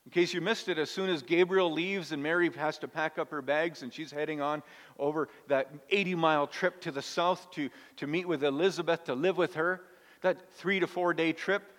In 0.08 0.12
case 0.12 0.34
you 0.34 0.42
missed 0.42 0.68
it, 0.68 0.80
as 0.80 0.90
soon 0.90 1.12
as 1.12 1.22
Gabriel 1.22 1.72
leaves 1.72 2.12
and 2.12 2.24
Mary 2.24 2.50
has 2.56 2.80
to 2.80 2.88
pack 2.88 3.20
up 3.20 3.30
her 3.30 3.44
bags 3.44 3.84
and 3.84 3.94
she's 3.94 4.10
heading 4.10 4.42
on 4.42 4.64
over 4.98 5.30
that 5.48 5.72
80 5.92 6.16
mile 6.16 6.48
trip 6.48 6.82
to 6.82 6.92
the 6.92 7.04
south 7.04 7.52
to, 7.52 7.70
to 7.98 8.08
meet 8.08 8.28
with 8.28 8.44
Elizabeth 8.44 9.04
to 9.04 9.14
live 9.14 9.38
with 9.38 9.54
her, 9.54 9.80
that 10.22 10.52
three 10.54 10.80
to 10.80 10.88
four 10.88 11.14
day 11.14 11.34
trip. 11.34 11.70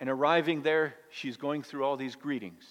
And 0.00 0.10
arriving 0.10 0.62
there, 0.62 0.94
she's 1.10 1.36
going 1.36 1.62
through 1.62 1.84
all 1.84 1.96
these 1.96 2.16
greetings. 2.16 2.64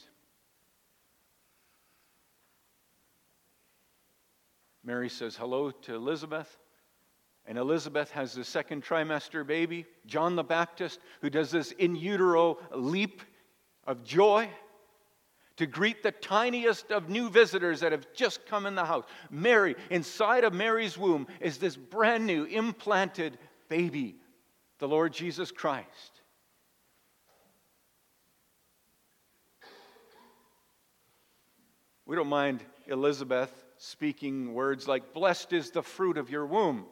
Mary 4.83 5.09
says 5.09 5.35
hello 5.35 5.71
to 5.71 5.95
Elizabeth. 5.95 6.57
And 7.45 7.57
Elizabeth 7.57 8.11
has 8.11 8.33
the 8.33 8.43
second 8.43 8.83
trimester 8.83 9.45
baby, 9.45 9.85
John 10.05 10.35
the 10.35 10.43
Baptist, 10.43 10.99
who 11.21 11.29
does 11.29 11.51
this 11.51 11.71
in 11.71 11.95
utero 11.95 12.57
leap 12.73 13.21
of 13.85 14.03
joy 14.03 14.49
to 15.57 15.65
greet 15.65 16.01
the 16.01 16.11
tiniest 16.11 16.91
of 16.91 17.09
new 17.09 17.29
visitors 17.29 17.81
that 17.81 17.91
have 17.91 18.07
just 18.13 18.45
come 18.45 18.65
in 18.65 18.75
the 18.75 18.85
house. 18.85 19.05
Mary, 19.29 19.75
inside 19.89 20.43
of 20.43 20.53
Mary's 20.53 20.97
womb, 20.97 21.27
is 21.39 21.57
this 21.57 21.75
brand 21.75 22.25
new 22.25 22.45
implanted 22.45 23.37
baby, 23.69 24.15
the 24.79 24.87
Lord 24.87 25.13
Jesus 25.13 25.51
Christ. 25.51 26.21
We 32.05 32.15
don't 32.15 32.27
mind 32.27 32.63
Elizabeth 32.87 33.51
speaking 33.77 34.53
words 34.53 34.87
like, 34.87 35.13
Blessed 35.13 35.53
is 35.53 35.71
the 35.71 35.83
fruit 35.83 36.17
of 36.17 36.29
your 36.29 36.45
womb. 36.45 36.85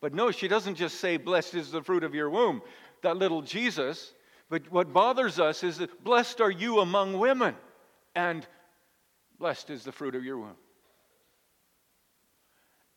But 0.00 0.14
no, 0.14 0.30
she 0.30 0.48
doesn't 0.48 0.76
just 0.76 1.00
say, 1.00 1.16
Blessed 1.16 1.54
is 1.54 1.70
the 1.70 1.82
fruit 1.82 2.04
of 2.04 2.14
your 2.14 2.30
womb. 2.30 2.62
That 3.02 3.16
little 3.16 3.42
Jesus 3.42 4.14
but 4.48 4.70
what 4.70 4.92
bothers 4.92 5.40
us 5.40 5.64
is 5.64 5.78
that 5.78 6.04
blessed 6.04 6.40
are 6.40 6.50
you 6.50 6.80
among 6.80 7.18
women, 7.18 7.56
and 8.14 8.46
blessed 9.38 9.70
is 9.70 9.84
the 9.84 9.92
fruit 9.92 10.14
of 10.14 10.24
your 10.24 10.38
womb. 10.38 10.56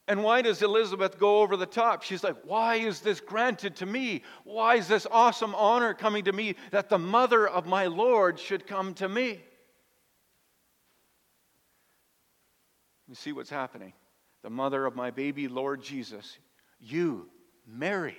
And 0.07 0.23
why 0.23 0.41
does 0.41 0.61
Elizabeth 0.63 1.19
go 1.19 1.41
over 1.41 1.55
the 1.55 1.67
top? 1.67 2.01
She's 2.01 2.23
like, 2.23 2.35
Why 2.43 2.75
is 2.75 3.01
this 3.01 3.19
granted 3.19 3.75
to 3.77 3.85
me? 3.85 4.23
Why 4.43 4.75
is 4.75 4.87
this 4.87 5.05
awesome 5.09 5.53
honor 5.55 5.93
coming 5.93 6.25
to 6.25 6.33
me 6.33 6.55
that 6.71 6.89
the 6.89 6.97
mother 6.97 7.47
of 7.47 7.67
my 7.67 7.87
Lord 7.87 8.39
should 8.39 8.65
come 8.65 8.93
to 8.95 9.09
me? 9.09 9.41
You 13.09 13.15
see 13.15 13.31
what's 13.31 13.49
happening. 13.49 13.93
The 14.43 14.51
mother 14.51 14.85
of 14.85 14.95
my 14.95 15.09
baby 15.09 15.47
Lord 15.47 15.81
Jesus, 15.81 16.37
you, 16.79 17.27
Mary, 17.67 18.17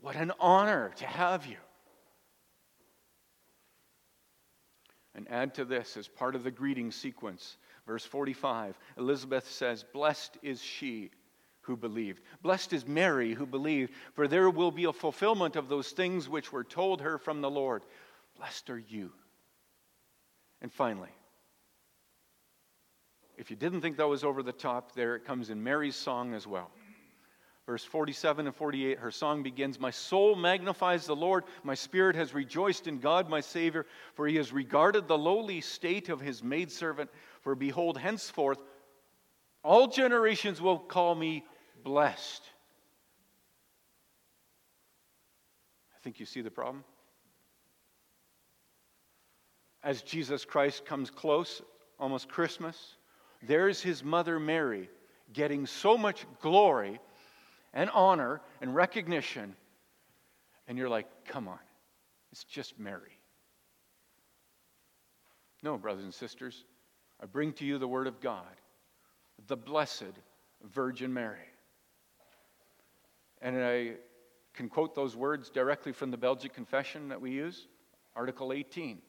what 0.00 0.14
an 0.14 0.30
honor 0.38 0.92
to 0.96 1.06
have 1.06 1.46
you. 1.46 1.56
And 5.14 5.28
add 5.30 5.54
to 5.54 5.64
this 5.64 5.96
as 5.96 6.06
part 6.06 6.34
of 6.34 6.44
the 6.44 6.50
greeting 6.50 6.92
sequence, 6.92 7.56
verse 7.86 8.04
45, 8.04 8.78
Elizabeth 8.98 9.50
says, 9.50 9.84
Blessed 9.92 10.36
is 10.42 10.62
she 10.62 11.10
who 11.62 11.76
believed. 11.76 12.22
Blessed 12.42 12.72
is 12.74 12.86
Mary 12.86 13.32
who 13.32 13.46
believed, 13.46 13.92
for 14.14 14.28
there 14.28 14.50
will 14.50 14.70
be 14.70 14.84
a 14.84 14.92
fulfillment 14.92 15.56
of 15.56 15.68
those 15.68 15.90
things 15.90 16.28
which 16.28 16.52
were 16.52 16.64
told 16.64 17.00
her 17.00 17.18
from 17.18 17.40
the 17.40 17.50
Lord. 17.50 17.84
Blessed 18.36 18.70
are 18.70 18.78
you. 18.78 19.12
And 20.60 20.72
finally, 20.72 21.10
if 23.36 23.50
you 23.50 23.56
didn't 23.56 23.80
think 23.80 23.96
that 23.96 24.08
was 24.08 24.24
over 24.24 24.42
the 24.42 24.52
top, 24.52 24.94
there 24.94 25.16
it 25.16 25.24
comes 25.24 25.50
in 25.50 25.62
Mary's 25.62 25.96
song 25.96 26.34
as 26.34 26.46
well. 26.46 26.70
Verse 27.66 27.84
47 27.84 28.46
and 28.46 28.56
48, 28.56 28.98
her 28.98 29.10
song 29.10 29.42
begins 29.42 29.78
My 29.78 29.90
soul 29.90 30.34
magnifies 30.34 31.06
the 31.06 31.14
Lord. 31.14 31.44
My 31.62 31.74
spirit 31.74 32.16
has 32.16 32.34
rejoiced 32.34 32.88
in 32.88 32.98
God, 32.98 33.28
my 33.28 33.40
Savior, 33.40 33.86
for 34.14 34.26
he 34.26 34.36
has 34.36 34.52
regarded 34.52 35.06
the 35.06 35.16
lowly 35.16 35.60
state 35.60 36.08
of 36.08 36.20
his 36.20 36.42
maidservant. 36.42 37.08
For 37.40 37.54
behold, 37.54 37.98
henceforth, 37.98 38.58
all 39.62 39.86
generations 39.86 40.60
will 40.60 40.78
call 40.78 41.14
me 41.14 41.44
blessed. 41.84 42.42
I 45.96 45.98
think 46.02 46.18
you 46.18 46.26
see 46.26 46.40
the 46.40 46.50
problem. 46.50 46.82
As 49.84 50.02
Jesus 50.02 50.44
Christ 50.44 50.84
comes 50.84 51.10
close, 51.10 51.62
almost 51.98 52.28
Christmas, 52.28 52.96
there's 53.46 53.82
his 53.82 54.04
mother 54.04 54.38
Mary 54.38 54.88
getting 55.32 55.66
so 55.66 55.96
much 55.96 56.24
glory 56.40 57.00
and 57.72 57.90
honor 57.90 58.40
and 58.60 58.74
recognition. 58.74 59.54
And 60.68 60.78
you're 60.78 60.88
like, 60.88 61.06
come 61.26 61.48
on, 61.48 61.58
it's 62.30 62.44
just 62.44 62.78
Mary. 62.78 63.18
No, 65.62 65.78
brothers 65.78 66.04
and 66.04 66.14
sisters, 66.14 66.64
I 67.20 67.26
bring 67.26 67.52
to 67.54 67.64
you 67.64 67.78
the 67.78 67.88
Word 67.88 68.06
of 68.06 68.20
God, 68.20 68.44
the 69.46 69.56
blessed 69.56 70.12
Virgin 70.74 71.12
Mary. 71.12 71.38
And 73.40 73.62
I 73.62 73.92
can 74.54 74.68
quote 74.68 74.94
those 74.94 75.16
words 75.16 75.50
directly 75.50 75.92
from 75.92 76.10
the 76.10 76.16
Belgic 76.16 76.52
Confession 76.52 77.08
that 77.08 77.20
we 77.20 77.32
use, 77.32 77.66
Article 78.14 78.52
18, 78.52 79.00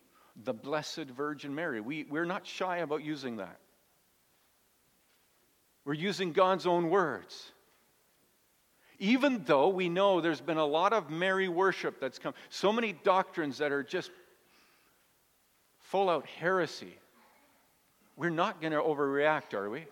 the 0.43 0.53
Blessed 0.53 1.05
Virgin 1.15 1.53
Mary. 1.53 1.81
We, 1.81 2.05
we're 2.09 2.25
not 2.25 2.47
shy 2.47 2.77
about 2.77 3.03
using 3.03 3.37
that. 3.37 3.59
We're 5.85 5.93
using 5.93 6.31
God's 6.31 6.65
own 6.65 6.89
words. 6.89 7.51
Even 8.99 9.43
though 9.45 9.67
we 9.67 9.89
know 9.89 10.21
there's 10.21 10.39
been 10.39 10.57
a 10.57 10.65
lot 10.65 10.93
of 10.93 11.09
Mary 11.09 11.49
worship 11.49 11.99
that's 11.99 12.19
come, 12.19 12.33
so 12.49 12.71
many 12.71 12.93
doctrines 12.93 13.57
that 13.57 13.71
are 13.71 13.83
just 13.83 14.11
full 15.79 16.09
out 16.09 16.25
heresy, 16.25 16.97
we're 18.15 18.29
not 18.29 18.61
going 18.61 18.71
to 18.71 18.79
overreact, 18.79 19.53
are 19.53 19.69
we? 19.69 19.85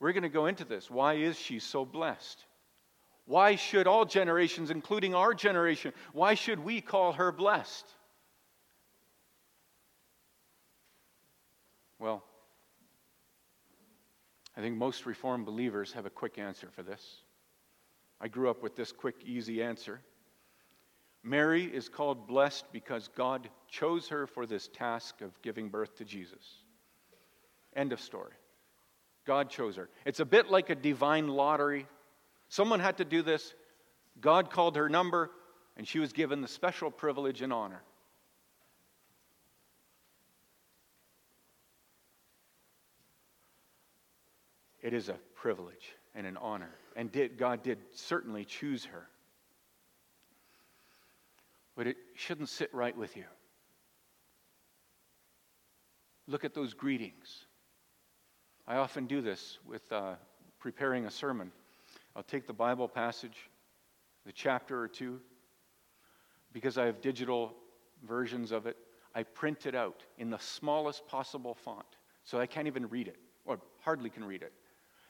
We're 0.00 0.12
going 0.12 0.22
to 0.22 0.28
go 0.28 0.46
into 0.46 0.64
this. 0.64 0.90
Why 0.90 1.14
is 1.14 1.38
she 1.38 1.58
so 1.58 1.84
blessed? 1.84 2.44
Why 3.26 3.56
should 3.56 3.86
all 3.86 4.04
generations, 4.04 4.70
including 4.70 5.14
our 5.14 5.34
generation, 5.34 5.92
why 6.12 6.34
should 6.34 6.58
we 6.58 6.80
call 6.80 7.12
her 7.12 7.30
blessed? 7.30 7.84
Well, 11.98 12.22
I 14.58 14.60
think 14.60 14.76
most 14.76 15.06
Reformed 15.06 15.46
believers 15.46 15.92
have 15.92 16.04
a 16.04 16.10
quick 16.10 16.36
answer 16.36 16.68
for 16.74 16.82
this. 16.82 17.22
I 18.20 18.26
grew 18.26 18.50
up 18.50 18.60
with 18.60 18.74
this 18.74 18.90
quick, 18.90 19.14
easy 19.24 19.62
answer. 19.62 20.00
Mary 21.22 21.64
is 21.64 21.88
called 21.88 22.26
blessed 22.26 22.64
because 22.72 23.06
God 23.14 23.48
chose 23.68 24.08
her 24.08 24.26
for 24.26 24.46
this 24.46 24.66
task 24.66 25.20
of 25.20 25.40
giving 25.42 25.68
birth 25.68 25.96
to 25.98 26.04
Jesus. 26.04 26.42
End 27.76 27.92
of 27.92 28.00
story. 28.00 28.32
God 29.24 29.48
chose 29.48 29.76
her. 29.76 29.88
It's 30.04 30.20
a 30.20 30.24
bit 30.24 30.50
like 30.50 30.70
a 30.70 30.74
divine 30.74 31.28
lottery. 31.28 31.86
Someone 32.48 32.80
had 32.80 32.96
to 32.96 33.04
do 33.04 33.22
this. 33.22 33.54
God 34.20 34.50
called 34.50 34.74
her 34.74 34.88
number, 34.88 35.30
and 35.76 35.86
she 35.86 36.00
was 36.00 36.12
given 36.12 36.40
the 36.40 36.48
special 36.48 36.90
privilege 36.90 37.42
and 37.42 37.52
honor. 37.52 37.82
It 44.88 44.94
is 44.94 45.10
a 45.10 45.18
privilege 45.34 45.92
and 46.14 46.26
an 46.26 46.38
honor. 46.38 46.70
And 46.96 47.12
did, 47.12 47.36
God 47.36 47.62
did 47.62 47.76
certainly 47.92 48.46
choose 48.46 48.86
her. 48.86 49.06
But 51.76 51.86
it 51.86 51.98
shouldn't 52.14 52.48
sit 52.48 52.72
right 52.72 52.96
with 52.96 53.14
you. 53.14 53.26
Look 56.26 56.42
at 56.42 56.54
those 56.54 56.72
greetings. 56.72 57.44
I 58.66 58.76
often 58.76 59.04
do 59.04 59.20
this 59.20 59.58
with 59.66 59.82
uh, 59.92 60.14
preparing 60.58 61.04
a 61.04 61.10
sermon. 61.10 61.52
I'll 62.16 62.22
take 62.22 62.46
the 62.46 62.54
Bible 62.54 62.88
passage, 62.88 63.50
the 64.24 64.32
chapter 64.32 64.80
or 64.80 64.88
two, 64.88 65.20
because 66.54 66.78
I 66.78 66.86
have 66.86 67.02
digital 67.02 67.52
versions 68.08 68.52
of 68.52 68.66
it. 68.66 68.78
I 69.14 69.24
print 69.24 69.66
it 69.66 69.74
out 69.74 70.02
in 70.16 70.30
the 70.30 70.38
smallest 70.38 71.06
possible 71.06 71.54
font 71.54 71.84
so 72.24 72.40
I 72.40 72.46
can't 72.46 72.66
even 72.66 72.88
read 72.88 73.06
it, 73.06 73.18
or 73.44 73.60
hardly 73.82 74.08
can 74.08 74.24
read 74.24 74.40
it. 74.40 74.54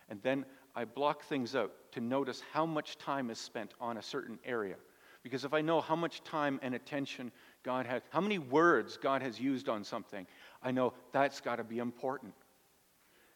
And 0.09 0.21
then 0.23 0.45
I 0.75 0.85
block 0.85 1.25
things 1.25 1.55
out 1.55 1.73
to 1.93 2.01
notice 2.01 2.43
how 2.53 2.65
much 2.65 2.99
time 2.99 3.31
is 3.31 3.39
spent 3.39 3.75
on 3.81 3.97
a 3.97 4.03
certain 4.03 4.39
area. 4.45 4.77
Because 5.23 5.45
if 5.45 5.53
I 5.53 5.61
know 5.61 5.81
how 5.81 5.97
much 5.97 6.23
time 6.25 6.61
and 6.63 6.75
attention 6.75 7.33
God 7.63 7.87
has, 7.87 8.03
how 8.11 8.21
many 8.21 8.39
words 8.39 8.97
God 8.97 9.21
has 9.23 9.41
used 9.41 9.69
on 9.69 9.85
something, 9.85 10.27
I 10.63 10.71
know 10.71 10.93
that's 11.13 11.41
got 11.41 11.57
to 11.57 11.65
be 11.65 11.79
important. 11.79 12.33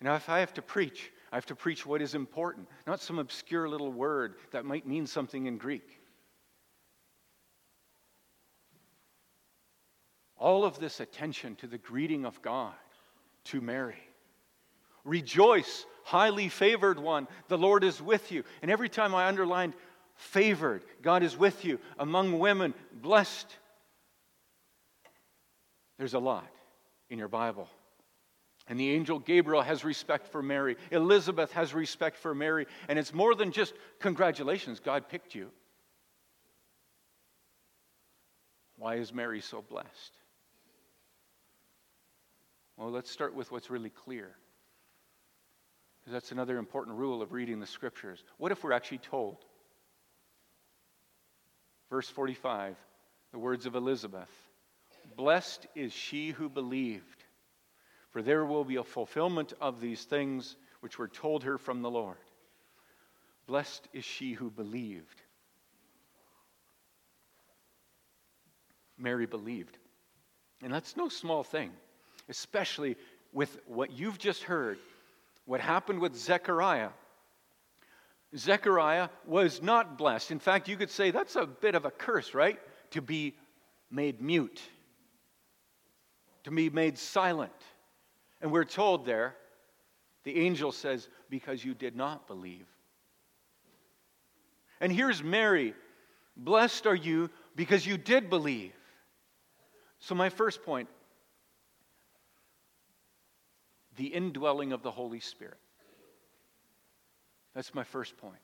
And 0.01 0.09
if 0.09 0.29
I 0.29 0.41
have 0.41 0.55
to 0.55 0.63
preach, 0.63 1.13
I 1.31 1.37
have 1.37 1.47
to 1.47 1.55
preach 1.55 1.87
what 1.87 2.03
is 2.03 2.15
important, 2.15 2.69
not 2.87 3.01
some 3.01 3.19
obscure 3.19 3.69
little 3.69 3.93
word 3.93 4.35
that 4.51 4.65
might 4.65 4.87
mean 4.87 5.07
something 5.07 5.47
in 5.47 5.59
Greek. 5.59 6.01
All 10.37 10.65
of 10.65 10.81
this 10.81 10.99
attention 10.99 11.55
to 11.57 11.69
the 11.69 11.79
greeting 11.79 12.25
of 12.27 12.43
God 12.43 12.75
to 13.45 13.61
Mary. 13.61 14.03
Rejoice, 15.05 15.87
highly 16.05 16.49
favored 16.49 16.99
one, 16.99 17.29
the 17.49 17.59
Lord 17.59 17.85
is 17.85 18.01
with 18.01 18.33
you. 18.33 18.45
And 18.63 18.71
every 18.71 18.89
time 18.89 19.15
I 19.15 19.27
underlined 19.27 19.75
favored, 20.15 20.83
God 21.03 21.23
is 21.23 21.37
with 21.37 21.65
you, 21.65 21.79
among 21.99 22.39
women, 22.39 22.75
blessed. 22.93 23.57
There's 25.99 26.15
a 26.15 26.19
lot 26.19 26.49
in 27.11 27.19
your 27.19 27.29
Bible. 27.29 27.69
And 28.69 28.79
the 28.79 28.91
angel 28.91 29.19
Gabriel 29.19 29.63
has 29.63 29.85
respect 29.85 30.29
for 30.29 30.43
Mary. 30.43 30.77
Elizabeth 30.91 31.53
has 31.53 31.75
respect 31.75 32.17
for 32.17 32.35
Mary. 32.35 32.67
And 32.89 32.99
it's 32.99 33.13
more 33.13 33.35
than 33.35 33.51
just 33.51 33.75
congratulations, 33.99 34.81
God 34.81 35.09
picked 35.09 35.35
you. 35.35 35.51
Why 38.77 38.97
is 38.97 39.13
Mary 39.13 39.41
so 39.41 39.63
blessed? 39.63 40.13
Well, 42.77 42.91
let's 42.91 43.11
start 43.11 43.35
with 43.35 43.53
what's 43.53 43.71
really 43.71 43.91
clear. 43.91 44.31
Because 46.03 46.15
that's 46.15 46.33
another 46.33 46.59
important 46.59 46.97
rule 46.97 47.23
of 47.23 47.33
reading 47.33 47.61
the 47.61 47.67
scriptures. 47.67 48.23
What 48.39 48.53
if 48.53 48.63
we're 48.65 48.73
actually 48.73 48.99
told? 48.99 49.37
Verse 51.91 52.09
45, 52.09 52.77
the 53.33 53.39
words 53.39 53.67
of 53.67 53.75
Elizabeth 53.75 54.31
Blessed 55.17 55.67
is 55.75 55.93
she 55.93 56.31
who 56.31 56.49
believed, 56.49 57.25
for 58.11 58.23
there 58.23 58.45
will 58.45 58.65
be 58.65 58.77
a 58.77 58.85
fulfillment 58.85 59.53
of 59.61 59.81
these 59.81 60.03
things 60.05 60.57
which 60.81 60.99
were 60.99 61.09
told 61.09 61.45
her 61.45 61.59
from 61.59 61.83
the 61.83 61.91
Lord. 61.91 62.17
Blessed 63.47 63.87
is 63.93 64.05
she 64.05 64.33
who 64.33 64.51
believed. 64.51 65.23
Mary 68.97 69.27
believed. 69.27 69.77
And 70.63 70.73
that's 70.73 70.97
no 70.97 71.09
small 71.09 71.43
thing 71.43 71.73
especially 72.29 72.97
with 73.33 73.59
what 73.67 73.93
you've 73.93 74.19
just 74.19 74.43
heard, 74.45 74.79
what 75.45 75.61
happened 75.61 76.01
with 76.01 76.15
Zechariah. 76.15 76.91
Zechariah 78.37 79.09
was 79.27 79.63
not 79.63 79.99
blessed. 79.99 80.31
In 80.31 80.39
fact, 80.39 80.69
you 80.69 80.77
could 80.77 80.91
say 80.91 81.11
that's 81.11 81.37
a 81.37 81.47
bit 81.47 81.75
of 81.75 81.85
a 81.85 81.91
curse, 81.91 82.35
right? 82.35 82.59
To 82.93 83.03
be 83.03 83.35
made 83.91 84.21
mute, 84.21 84.61
to 86.45 86.51
be 86.51 86.71
made 86.71 86.97
silent. 86.97 87.53
And 88.41 88.51
we're 88.51 88.65
told 88.65 89.05
there, 89.05 89.37
the 90.25 90.39
angel 90.41 90.73
says, 90.73 91.09
because 91.29 91.65
you 91.65 91.75
did 91.75 91.97
not 91.97 92.27
believe. 92.27 92.67
And 94.81 94.93
here's 94.93 95.23
Mary 95.23 95.75
Blessed 96.37 96.87
are 96.87 96.95
you 96.95 97.31
because 97.57 97.87
you 97.87 97.99
did 97.99 98.31
believe. 98.31 98.73
So, 99.99 100.15
my 100.15 100.31
first 100.31 100.63
point 100.63 100.89
the 103.97 104.07
indwelling 104.07 104.73
of 104.73 104.83
the 104.83 104.91
Holy 104.91 105.21
Spirit. 105.21 105.59
That's 107.55 107.75
my 107.75 107.85
first 107.85 108.17
point. 108.17 108.41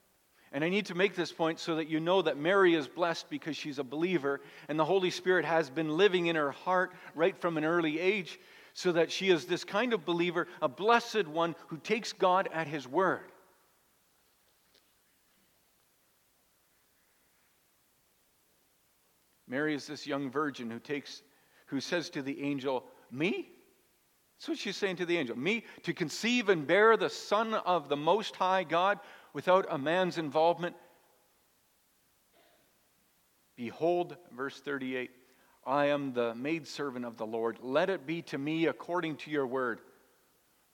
And 0.53 0.65
I 0.65 0.69
need 0.71 0.87
to 0.87 0.95
make 0.95 1.15
this 1.15 1.33
point 1.33 1.59
so 1.59 1.77
that 1.77 1.89
you 1.89 2.01
know 2.01 2.23
that 2.23 2.39
Mary 2.39 2.75
is 2.75 2.89
blessed 2.89 3.29
because 3.29 3.57
she's 3.57 3.79
a 3.79 3.85
believer, 3.85 4.41
and 4.69 4.79
the 4.79 4.85
Holy 4.85 5.11
Spirit 5.11 5.45
has 5.45 5.69
been 5.69 5.97
living 5.97 6.27
in 6.27 6.37
her 6.37 6.53
heart 6.53 6.93
right 7.15 7.37
from 7.37 7.59
an 7.59 7.65
early 7.65 7.99
age, 8.01 8.39
so 8.73 8.93
that 8.93 9.11
she 9.11 9.29
is 9.29 9.45
this 9.45 9.65
kind 9.65 9.93
of 9.93 10.05
believer, 10.05 10.47
a 10.63 10.69
blessed 10.69 11.27
one 11.27 11.55
who 11.67 11.77
takes 11.79 12.13
God 12.13 12.49
at 12.53 12.67
His 12.67 12.87
word. 12.89 13.31
Mary 19.47 19.75
is 19.75 19.87
this 19.87 20.07
young 20.07 20.31
virgin 20.31 20.71
who 20.71 20.79
takes 20.79 21.23
who 21.67 21.81
says 21.81 22.09
to 22.11 22.23
the 22.23 22.43
angel, 22.43 22.87
"Me? 23.11 23.51
That's 24.39 24.49
what 24.49 24.59
she's 24.59 24.77
saying 24.77 24.97
to 24.97 25.07
the 25.07 25.19
angel. 25.19 25.37
Me, 25.37 25.65
to 25.83 25.93
conceive 25.93 26.49
and 26.49 26.65
bear 26.65 26.97
the 26.97 27.11
Son 27.11 27.55
of 27.55 27.89
the 27.89 27.97
Most 27.97 28.37
High 28.37 28.63
God 28.63 29.01
without 29.33 29.67
a 29.69 29.77
man's 29.77 30.17
involvement. 30.17 30.77
Behold, 33.57 34.17
verse 34.33 34.61
38 34.61 35.11
I 35.67 35.87
am 35.87 36.13
the 36.13 36.35
maidservant 36.37 37.05
of 37.05 37.17
the 37.17 37.27
Lord. 37.27 37.59
Let 37.61 37.91
it 37.91 38.07
be 38.07 38.23
to 38.23 38.39
me 38.39 38.67
according 38.67 39.17
to 39.17 39.31
your 39.31 39.47
word. 39.47 39.81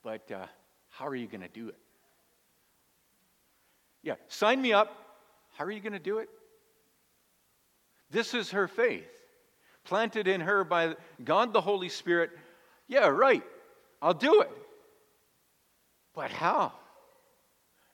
But 0.03 0.31
uh, 0.31 0.45
how 0.89 1.07
are 1.07 1.15
you 1.15 1.27
going 1.27 1.41
to 1.41 1.49
do 1.49 1.67
it? 1.67 1.77
Yeah, 4.03 4.13
sign 4.27 4.61
me 4.61 4.71
up. 4.71 4.95
How 5.57 5.65
are 5.65 5.71
you 5.71 5.81
going 5.81 5.93
to 5.93 5.99
do 5.99 6.19
it? 6.19 6.29
This 8.11 8.35
is 8.35 8.51
her 8.51 8.67
faith, 8.67 9.09
planted 9.83 10.27
in 10.27 10.41
her 10.41 10.63
by 10.63 10.95
God 11.23 11.51
the 11.51 11.61
Holy 11.61 11.89
Spirit. 11.89 12.29
Yeah, 12.87 13.07
right. 13.07 13.43
I'll 14.01 14.13
do 14.13 14.41
it. 14.41 14.51
But 16.13 16.31
how? 16.31 16.71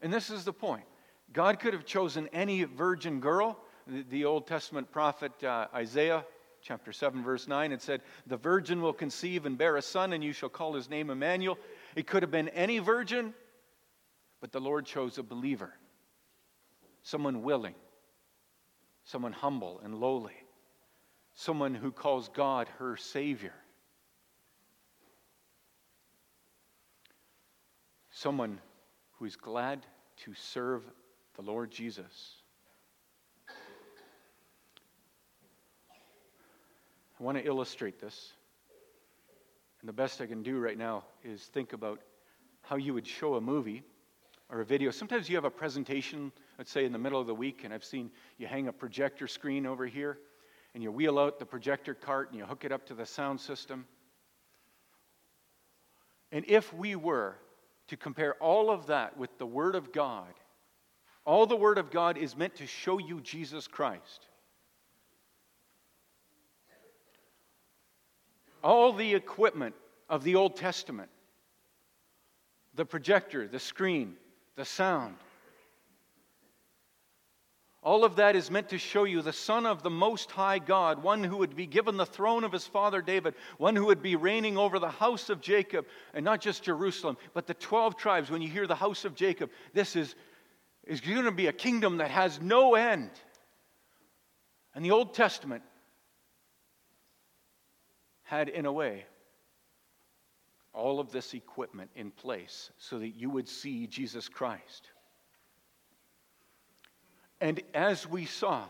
And 0.02 0.14
this 0.14 0.30
is 0.30 0.44
the 0.44 0.54
point 0.54 0.84
God 1.34 1.60
could 1.60 1.74
have 1.74 1.86
chosen 1.86 2.28
any 2.34 2.64
virgin 2.64 3.20
girl. 3.20 3.58
The, 3.88 4.26
Old 4.26 4.48
Testament 4.48 4.92
prophet 4.92 5.44
uh, 5.44 5.68
Isaiah, 5.74 6.24
chapter 6.62 6.94
7, 6.94 7.24
verse 7.24 7.48
9, 7.48 7.72
it 7.72 7.82
said, 7.82 8.02
The 8.28 8.38
virgin 8.38 8.82
will 8.82 8.94
conceive 8.94 9.46
and 9.46 9.58
bear 9.58 9.76
a 9.76 9.82
son, 9.82 10.14
and 10.14 10.24
you 10.24 10.34
shall 10.34 10.50
call 10.50 10.74
his 10.74 10.90
name 10.90 11.10
Emmanuel. 11.10 11.58
It 11.96 12.06
could 12.06 12.22
have 12.22 12.32
been 12.32 12.50
any 12.50 12.80
virgin, 12.80 13.34
but 14.40 14.52
the 14.52 14.62
Lord 14.62 14.86
chose 14.86 15.18
a 15.18 15.24
believer, 15.24 15.74
someone 17.02 17.42
willing, 17.42 17.76
someone 19.04 19.34
humble 19.34 19.82
and 19.84 19.96
lowly, 19.96 20.38
someone 21.34 21.74
who 21.74 21.92
calls 21.92 22.30
God 22.30 22.70
her 22.78 22.96
Savior. 22.98 23.54
Someone 28.22 28.60
who 29.18 29.26
is 29.26 29.36
glad 29.36 29.84
to 30.16 30.32
serve 30.36 30.84
the 31.36 31.42
Lord 31.42 31.72
Jesus. 31.72 32.36
I 37.20 37.24
want 37.24 37.40
to 37.40 37.44
illustrate 37.44 38.00
this. 38.00 38.34
And 39.80 39.90
the 39.90 39.94
best 39.94 40.22
I 40.22 40.28
can 40.28 40.44
do 40.44 40.60
right 40.60 40.78
now 40.78 41.04
is 41.24 41.42
think 41.46 41.74
about 41.74 42.00
how 42.62 42.76
you 42.76 42.94
would 42.94 43.08
show 43.08 43.36
a 43.36 43.42
movie 43.42 43.82
or 44.50 44.62
a 44.62 44.66
video. 44.66 44.92
Sometimes 44.92 45.28
you 45.28 45.36
have 45.36 45.46
a 45.46 45.50
presentation, 45.50 46.32
let's 46.60 46.72
say 46.72 46.86
in 46.86 46.92
the 46.92 47.00
middle 47.00 47.20
of 47.20 47.26
the 47.26 47.34
week, 47.34 47.64
and 47.64 47.74
I've 47.74 47.84
seen 47.84 48.12
you 48.38 48.46
hang 48.46 48.68
a 48.68 48.74
projector 48.74 49.28
screen 49.28 49.66
over 49.66 49.88
here, 49.88 50.20
and 50.76 50.84
you 50.84 50.92
wheel 50.92 51.18
out 51.18 51.40
the 51.40 51.46
projector 51.48 51.96
cart 51.96 52.30
and 52.30 52.38
you 52.38 52.46
hook 52.46 52.66
it 52.66 52.72
up 52.72 52.86
to 52.88 52.94
the 52.94 53.06
sound 53.08 53.42
system. 53.42 53.86
And 56.32 56.46
if 56.48 56.72
we 56.72 56.96
were 56.96 57.36
to 57.92 57.98
compare 57.98 58.36
all 58.36 58.72
of 58.72 58.88
that 58.88 59.18
with 59.18 59.38
the 59.38 59.46
Word 59.46 59.76
of 59.76 59.92
God. 59.92 60.34
All 61.26 61.46
the 61.46 61.58
Word 61.58 61.78
of 61.78 61.92
God 61.92 62.18
is 62.18 62.38
meant 62.38 62.56
to 62.56 62.66
show 62.66 63.00
you 63.00 63.20
Jesus 63.20 63.68
Christ. 63.68 64.28
All 68.64 68.94
the 68.94 69.14
equipment 69.14 69.76
of 70.10 70.24
the 70.24 70.36
Old 70.36 70.56
Testament 70.56 71.10
the 72.76 72.86
projector, 72.86 73.46
the 73.46 73.60
screen, 73.60 74.16
the 74.56 74.64
sound, 74.64 75.18
all 77.84 78.06
of 78.06 78.18
that 78.18 78.36
is 78.36 78.52
meant 78.52 78.70
to 78.70 78.78
show 78.78 79.06
you 79.06 79.24
the 79.24 79.34
Son 79.34 79.66
of 79.66 79.82
the 79.82 79.90
Most 79.90 80.30
High 80.30 80.60
God, 80.60 81.02
one 81.02 81.24
who 81.24 81.38
would 81.38 81.56
be 81.56 81.66
given 81.66 81.98
the 81.98 82.06
throne 82.06 82.44
of 82.44 82.52
his 82.52 82.68
father 82.68 83.02
David, 83.02 83.34
one 83.58 83.76
who 83.76 83.88
would 83.88 84.04
be 84.04 84.16
reigning 84.16 84.56
over 84.56 84.78
the 84.78 84.90
house 84.90 85.32
of 85.32 85.42
Jacob, 85.42 85.88
and 86.14 86.24
not 86.24 86.42
just 86.42 86.62
Jerusalem, 86.62 87.18
but 87.34 87.48
the 87.48 87.56
12 87.56 87.98
tribes. 87.98 88.30
When 88.30 88.44
you 88.44 88.50
hear 88.50 88.68
the 88.68 88.76
house 88.76 89.04
of 89.04 89.16
Jacob, 89.16 89.50
this 89.74 89.96
is, 89.96 90.14
is 90.86 91.02
going 91.02 91.26
to 91.26 91.32
be 91.32 91.48
a 91.48 91.54
kingdom 91.54 91.98
that 91.98 92.12
has 92.12 92.40
no 92.40 92.76
end. 92.76 93.10
And 94.76 94.86
the 94.86 94.92
Old 94.92 95.16
Testament 95.16 95.64
had, 98.22 98.48
in 98.48 98.68
a 98.68 98.72
way, 98.72 99.06
all 100.72 101.00
of 101.00 101.12
this 101.12 101.34
equipment 101.34 101.90
in 101.96 102.12
place 102.12 102.70
so 102.78 103.00
that 103.00 103.10
you 103.10 103.32
would 103.32 103.50
see 103.50 103.88
Jesus 103.88 104.30
Christ. 104.30 104.92
And 107.42 107.60
as 107.74 108.08
we 108.08 108.26
saw 108.26 108.66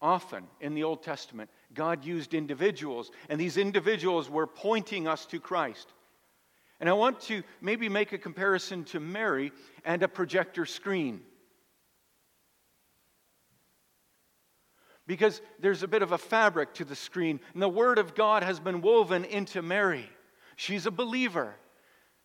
often 0.00 0.44
in 0.60 0.74
the 0.74 0.82
Old 0.82 1.02
Testament, 1.02 1.50
God 1.74 2.04
used 2.04 2.32
individuals, 2.32 3.10
and 3.28 3.38
these 3.38 3.58
individuals 3.58 4.30
were 4.30 4.46
pointing 4.46 5.06
us 5.06 5.26
to 5.26 5.38
Christ. 5.38 5.92
And 6.80 6.88
I 6.88 6.94
want 6.94 7.20
to 7.22 7.42
maybe 7.60 7.88
make 7.88 8.12
a 8.12 8.18
comparison 8.18 8.84
to 8.84 9.00
Mary 9.00 9.52
and 9.84 10.02
a 10.02 10.08
projector 10.08 10.64
screen. 10.64 11.20
Because 15.06 15.40
there's 15.60 15.82
a 15.82 15.88
bit 15.88 16.02
of 16.02 16.12
a 16.12 16.18
fabric 16.18 16.74
to 16.74 16.84
the 16.84 16.96
screen, 16.96 17.40
and 17.52 17.62
the 17.62 17.68
Word 17.68 17.98
of 17.98 18.14
God 18.14 18.42
has 18.42 18.58
been 18.58 18.80
woven 18.80 19.24
into 19.24 19.62
Mary. 19.62 20.08
She's 20.56 20.86
a 20.86 20.90
believer. 20.90 21.54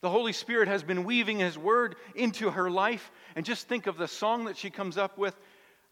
The 0.01 0.09
Holy 0.09 0.33
Spirit 0.33 0.67
has 0.67 0.83
been 0.83 1.03
weaving 1.03 1.39
His 1.39 1.57
Word 1.57 1.95
into 2.15 2.49
her 2.49 2.69
life. 2.69 3.11
And 3.35 3.45
just 3.45 3.67
think 3.67 3.87
of 3.87 3.97
the 3.97 4.07
song 4.07 4.45
that 4.45 4.57
she 4.57 4.69
comes 4.69 4.97
up 4.97 5.17
with, 5.17 5.39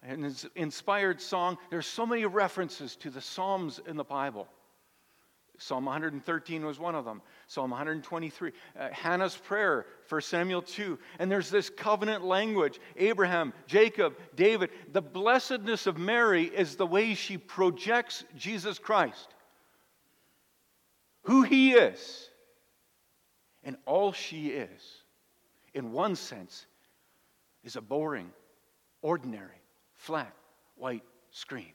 an 0.02 0.34
inspired 0.56 1.22
song. 1.22 1.58
There's 1.70 1.86
so 1.86 2.06
many 2.06 2.26
references 2.26 2.96
to 2.98 3.10
the 3.10 3.22
Psalms 3.22 3.80
in 3.86 3.98
the 3.98 4.04
Bible. 4.04 4.48
Psalm 5.60 5.86
113 5.86 6.66
was 6.66 6.80
one 6.80 6.96
of 6.96 7.04
them. 7.04 7.22
Psalm 7.48 7.72
123. 7.72 8.52
Uh, 8.80 8.90
Hannah's 8.92 9.36
prayer, 9.36 9.86
1 10.08 10.22
Samuel 10.22 10.62
2. 10.62 10.98
And 11.20 11.30
there's 11.30 11.50
this 11.50 11.70
covenant 11.70 12.24
language 12.24 12.80
Abraham, 12.96 13.54
Jacob, 13.68 14.16
David. 14.36 14.70
The 14.94 15.02
blessedness 15.02 15.86
of 15.86 15.98
Mary 15.98 16.46
is 16.46 16.78
the 16.78 16.88
way 16.88 17.14
she 17.14 17.38
projects 17.38 18.24
Jesus 18.38 18.80
Christ, 18.80 19.28
who 21.24 21.44
he 21.44 21.74
is, 21.74 22.29
and 23.64 23.76
all 23.86 24.12
she 24.12 24.48
is, 24.50 25.04
in 25.74 25.92
one 25.92 26.16
sense, 26.16 26.66
is 27.64 27.76
a 27.76 27.82
boring, 27.82 28.32
ordinary, 29.02 29.62
flat, 29.96 30.34
white 30.76 31.04
screen. 31.32 31.74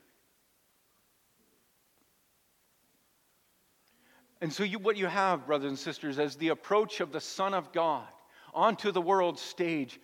And 4.41 4.51
so, 4.51 4.63
you, 4.63 4.79
what 4.79 4.97
you 4.97 5.07
have, 5.07 5.47
brothers 5.47 5.69
and 5.69 5.79
sisters, 5.79 6.19
as 6.19 6.35
the 6.35 6.49
approach 6.49 6.99
of 6.99 7.11
the 7.11 7.21
Son 7.21 7.53
of 7.53 7.71
God 7.71 8.07
onto 8.53 8.91
the 8.91 9.01
world 9.01 9.39
stage, 9.39 9.99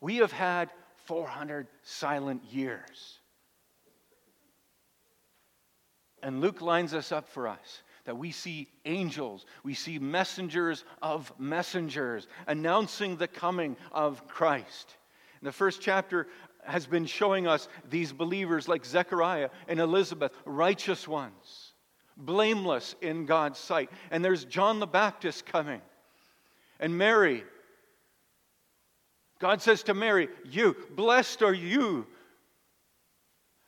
we 0.00 0.16
have 0.16 0.32
had 0.32 0.70
400 1.04 1.66
silent 1.82 2.42
years. 2.44 3.18
And 6.22 6.40
Luke 6.40 6.60
lines 6.60 6.94
us 6.94 7.12
up 7.12 7.28
for 7.28 7.46
us 7.46 7.82
that 8.06 8.16
we 8.16 8.30
see 8.30 8.68
angels, 8.84 9.44
we 9.62 9.74
see 9.74 9.98
messengers 9.98 10.84
of 11.02 11.32
messengers 11.38 12.26
announcing 12.46 13.16
the 13.16 13.28
coming 13.28 13.76
of 13.92 14.26
Christ. 14.26 14.96
And 15.40 15.46
the 15.46 15.52
first 15.52 15.80
chapter 15.80 16.28
has 16.64 16.86
been 16.86 17.06
showing 17.06 17.46
us 17.46 17.68
these 17.90 18.12
believers 18.12 18.68
like 18.68 18.84
Zechariah 18.84 19.50
and 19.68 19.78
Elizabeth, 19.78 20.32
righteous 20.44 21.06
ones, 21.06 21.72
blameless 22.16 22.94
in 23.02 23.26
God's 23.26 23.58
sight. 23.58 23.90
And 24.10 24.24
there's 24.24 24.44
John 24.44 24.80
the 24.80 24.86
Baptist 24.86 25.44
coming. 25.44 25.82
And 26.80 26.96
Mary, 26.96 27.44
God 29.38 29.60
says 29.62 29.82
to 29.84 29.94
Mary, 29.94 30.28
You, 30.44 30.76
blessed 30.90 31.42
are 31.42 31.54
you 31.54 32.06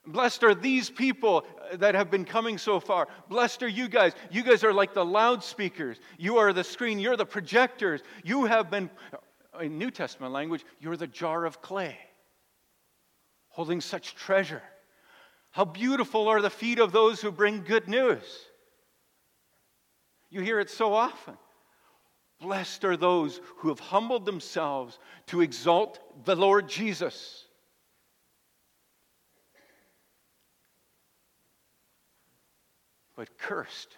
Blessed 0.09 0.43
are 0.43 0.55
these 0.55 0.91
people 0.91 1.45
uh, 1.73 1.77
that 1.77 1.95
have 1.95 2.11
been 2.11 2.25
coming 2.25 2.59
so 2.59 2.81
far. 2.81 3.09
Blessed 3.29 3.63
are 3.63 3.69
you 3.69 3.89
guys. 3.89 4.13
You 4.31 4.43
guys 4.43 4.65
are 4.65 4.73
like 4.73 4.95
the 4.95 5.05
loudspeakers. 5.05 5.99
You 6.19 6.39
are 6.39 6.53
the 6.53 6.65
screen. 6.65 6.99
You're 6.99 7.17
the 7.17 7.27
projectors. 7.27 8.03
You 8.25 8.47
have 8.47 8.71
been, 8.71 8.91
uh, 9.13 9.61
in 9.61 9.79
New 9.79 9.91
Testament 9.91 10.33
language, 10.33 10.65
you're 10.81 10.97
the 10.97 11.07
jar 11.07 11.45
of 11.45 11.61
clay 11.61 11.97
holding 13.59 13.81
such 13.81 14.15
treasure. 14.15 14.63
How 15.51 15.65
beautiful 15.65 16.29
are 16.29 16.41
the 16.41 16.49
feet 16.49 16.79
of 16.79 16.93
those 16.93 17.21
who 17.21 17.33
bring 17.33 17.65
good 17.65 17.89
news. 17.89 18.23
You 20.31 20.43
hear 20.43 20.61
it 20.61 20.71
so 20.71 20.95
often. 20.95 21.37
Blessed 22.41 22.85
are 22.85 22.97
those 22.97 23.41
who 23.57 23.69
have 23.71 23.81
humbled 23.81 24.25
themselves 24.25 25.01
to 25.27 25.41
exalt 25.41 25.99
the 26.25 26.37
Lord 26.37 26.69
Jesus. 26.69 27.48
But 33.19 33.37
cursed 33.37 33.97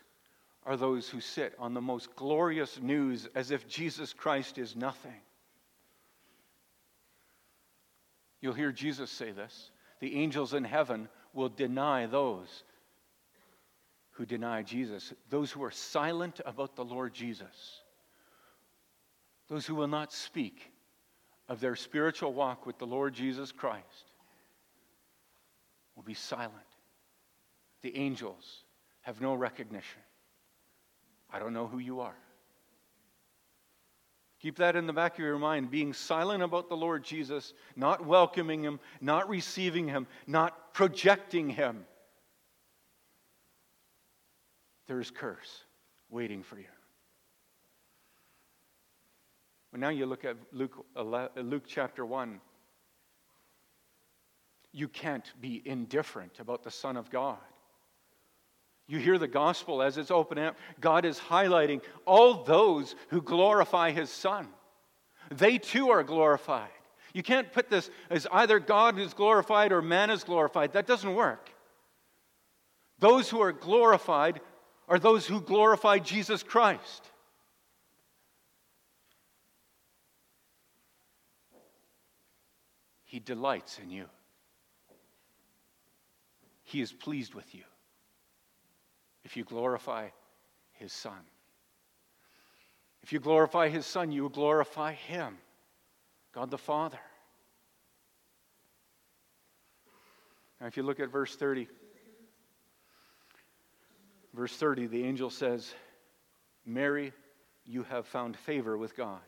are 0.65 0.79
those 0.79 1.07
who 1.07 1.21
sit 1.21 1.55
on 1.59 1.75
the 1.75 1.81
most 1.83 2.17
glorious 2.17 2.81
news 2.81 3.29
as 3.35 3.51
if 3.51 3.69
Jesus 3.69 4.15
Christ 4.15 4.57
is 4.57 4.75
nothing. 4.75 5.21
You'll 8.41 8.55
hear 8.55 8.73
Jesus 8.73 9.11
say 9.11 9.31
this 9.33 9.73
the 10.01 10.17
angels 10.17 10.55
in 10.55 10.65
heaven 10.65 11.07
will 11.35 11.51
deny 11.51 12.07
those 12.07 12.65
who 14.13 14.25
deny 14.25 14.63
Jesus, 14.63 15.13
those 15.29 15.53
who 15.53 15.63
are 15.65 15.71
silent 15.71 16.41
about 16.47 16.75
the 16.75 16.85
Lord 16.85 17.13
Jesus, 17.13 17.83
those 19.51 19.67
who 19.67 19.75
will 19.75 19.87
not 19.87 20.15
speak 20.15 20.73
of 21.47 21.61
their 21.61 21.77
spiritual 21.77 22.33
walk 22.33 22.65
with 22.65 22.79
the 22.79 22.87
Lord 22.87 23.13
Jesus 23.13 23.53
Christ 23.53 24.13
will 25.95 26.05
be 26.05 26.15
silent. 26.15 26.55
The 27.83 27.95
angels 27.99 28.65
have 29.03 29.21
no 29.21 29.35
recognition. 29.35 30.01
I 31.33 31.39
don't 31.39 31.53
know 31.53 31.67
who 31.67 31.79
you 31.79 32.01
are. 32.01 32.17
Keep 34.41 34.57
that 34.57 34.75
in 34.75 34.87
the 34.87 34.93
back 34.93 35.15
of 35.15 35.19
your 35.19 35.39
mind. 35.39 35.71
Being 35.71 35.93
silent 35.93 36.43
about 36.43 36.69
the 36.69 36.77
Lord 36.77 37.05
Jesus, 37.05 37.53
not 37.77 38.07
welcoming 38.07 38.63
him, 38.63 38.81
not 39.01 39.29
receiving 39.29 39.87
him, 39.87 40.07
not 40.27 40.73
projecting 40.73 41.51
him. 41.51 41.85
There 44.87 44.99
is 44.99 45.11
curse 45.11 45.65
waiting 46.09 46.43
for 46.43 46.59
you. 46.59 46.65
Well, 49.73 49.81
now 49.81 49.91
you 49.91 50.07
look 50.07 50.25
at 50.25 50.37
Luke, 50.53 50.85
Luke 51.37 51.65
chapter 51.67 52.05
1. 52.05 52.41
You 54.73 54.89
can't 54.89 55.33
be 55.41 55.63
indifferent 55.65 56.41
about 56.41 56.63
the 56.63 56.71
Son 56.71 56.97
of 56.97 57.11
God. 57.11 57.39
You 58.91 58.99
hear 58.99 59.19
the 59.19 59.29
gospel 59.29 59.83
as 59.83 59.99
it's 59.99 60.11
opening 60.11 60.47
up. 60.47 60.57
God 60.81 61.05
is 61.05 61.17
highlighting 61.17 61.81
all 62.07 62.43
those 62.43 62.97
who 63.11 63.23
glorify 63.23 63.93
his 63.93 64.11
Son. 64.11 64.49
They 65.31 65.59
too 65.59 65.91
are 65.91 66.03
glorified. 66.03 66.73
You 67.13 67.23
can't 67.23 67.53
put 67.53 67.71
this 67.71 67.89
as 68.11 68.27
either 68.33 68.59
God 68.59 68.99
is 68.99 69.15
glorified 69.15 69.71
or 69.71 69.81
man 69.81 70.11
is 70.11 70.25
glorified. 70.25 70.73
That 70.73 70.89
doesn't 70.89 71.15
work. 71.15 71.53
Those 72.99 73.31
who 73.31 73.41
are 73.41 73.53
glorified 73.53 74.41
are 74.89 74.99
those 74.99 75.25
who 75.25 75.41
glorify 75.41 76.01
Jesus 76.01 76.43
Christ. 76.43 77.09
He 83.05 83.21
delights 83.21 83.79
in 83.79 83.91
you. 83.91 84.07
He 86.65 86.81
is 86.81 86.93
pleased 86.93 87.35
with 87.35 87.55
you 87.55 87.63
if 89.31 89.37
you 89.37 89.45
glorify 89.45 90.09
his 90.73 90.93
son. 90.93 91.21
If 93.05 93.13
you 93.13 93.21
glorify 93.21 93.69
his 93.69 93.87
son, 93.87 94.11
you 94.11 94.29
glorify 94.29 94.93
him, 94.93 95.39
God 96.35 96.51
the 96.51 96.59
Father. 96.59 96.99
Now, 100.61 100.67
if 100.67 100.77
you 100.77 100.83
look 100.83 100.99
at 100.99 101.13
verse 101.13 101.37
30, 101.37 101.69
verse 104.35 104.57
30, 104.57 104.89
the 104.89 105.05
angel 105.05 105.31
says, 105.31 105.75
Mary, 106.67 107.13
you 107.65 107.85
have 107.85 108.09
found 108.09 108.37
favor 108.37 108.77
with 108.77 108.97
God. 108.97 109.21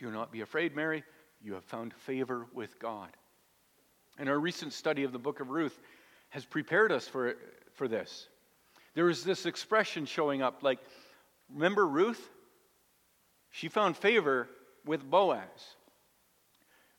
Do 0.00 0.10
not 0.10 0.32
be 0.32 0.40
afraid, 0.40 0.74
Mary. 0.74 1.04
You 1.40 1.54
have 1.54 1.64
found 1.64 1.94
favor 1.94 2.46
with 2.52 2.76
God. 2.80 3.10
And 4.18 4.28
our 4.28 4.38
recent 4.38 4.72
study 4.72 5.04
of 5.04 5.12
the 5.12 5.18
book 5.18 5.40
of 5.40 5.50
Ruth 5.50 5.78
has 6.30 6.44
prepared 6.44 6.92
us 6.92 7.08
for, 7.08 7.36
for 7.74 7.88
this. 7.88 8.28
There 8.94 9.08
is 9.08 9.24
this 9.24 9.46
expression 9.46 10.06
showing 10.06 10.42
up 10.42 10.62
like, 10.62 10.78
remember 11.52 11.86
Ruth? 11.86 12.28
She 13.50 13.68
found 13.68 13.96
favor 13.96 14.48
with 14.84 15.08
Boaz. 15.08 15.76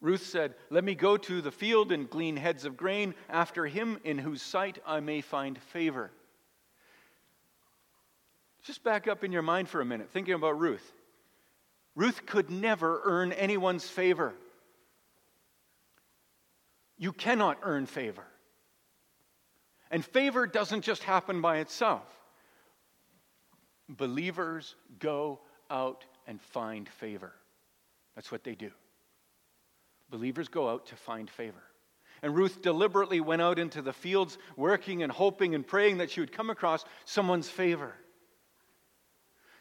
Ruth 0.01 0.25
said, 0.25 0.55
Let 0.69 0.83
me 0.83 0.95
go 0.95 1.15
to 1.15 1.41
the 1.41 1.51
field 1.51 1.91
and 1.91 2.09
glean 2.09 2.35
heads 2.35 2.65
of 2.65 2.75
grain 2.75 3.13
after 3.29 3.67
him 3.67 3.99
in 4.03 4.17
whose 4.17 4.41
sight 4.41 4.79
I 4.85 4.99
may 4.99 5.21
find 5.21 5.57
favor. 5.57 6.11
Just 8.63 8.83
back 8.83 9.07
up 9.07 9.23
in 9.23 9.31
your 9.31 9.41
mind 9.41 9.69
for 9.69 9.81
a 9.81 9.85
minute, 9.85 10.09
thinking 10.11 10.33
about 10.33 10.59
Ruth. 10.59 10.91
Ruth 11.95 12.25
could 12.25 12.49
never 12.49 13.01
earn 13.03 13.31
anyone's 13.31 13.87
favor. 13.87 14.33
You 17.01 17.11
cannot 17.11 17.57
earn 17.63 17.87
favor. 17.87 18.23
And 19.89 20.05
favor 20.05 20.45
doesn't 20.45 20.83
just 20.83 21.01
happen 21.01 21.41
by 21.41 21.57
itself. 21.57 22.03
Believers 23.89 24.75
go 24.99 25.39
out 25.71 26.05
and 26.27 26.39
find 26.39 26.87
favor. 26.87 27.33
That's 28.13 28.31
what 28.31 28.43
they 28.43 28.53
do. 28.53 28.69
Believers 30.11 30.47
go 30.47 30.69
out 30.69 30.85
to 30.87 30.95
find 30.95 31.27
favor. 31.27 31.63
And 32.21 32.35
Ruth 32.35 32.61
deliberately 32.61 33.19
went 33.19 33.41
out 33.41 33.57
into 33.57 33.81
the 33.81 33.93
fields, 33.93 34.37
working 34.55 35.01
and 35.01 35.11
hoping 35.11 35.55
and 35.55 35.65
praying 35.65 35.97
that 35.97 36.11
she 36.11 36.19
would 36.19 36.31
come 36.31 36.51
across 36.51 36.85
someone's 37.05 37.49
favor. 37.49 37.95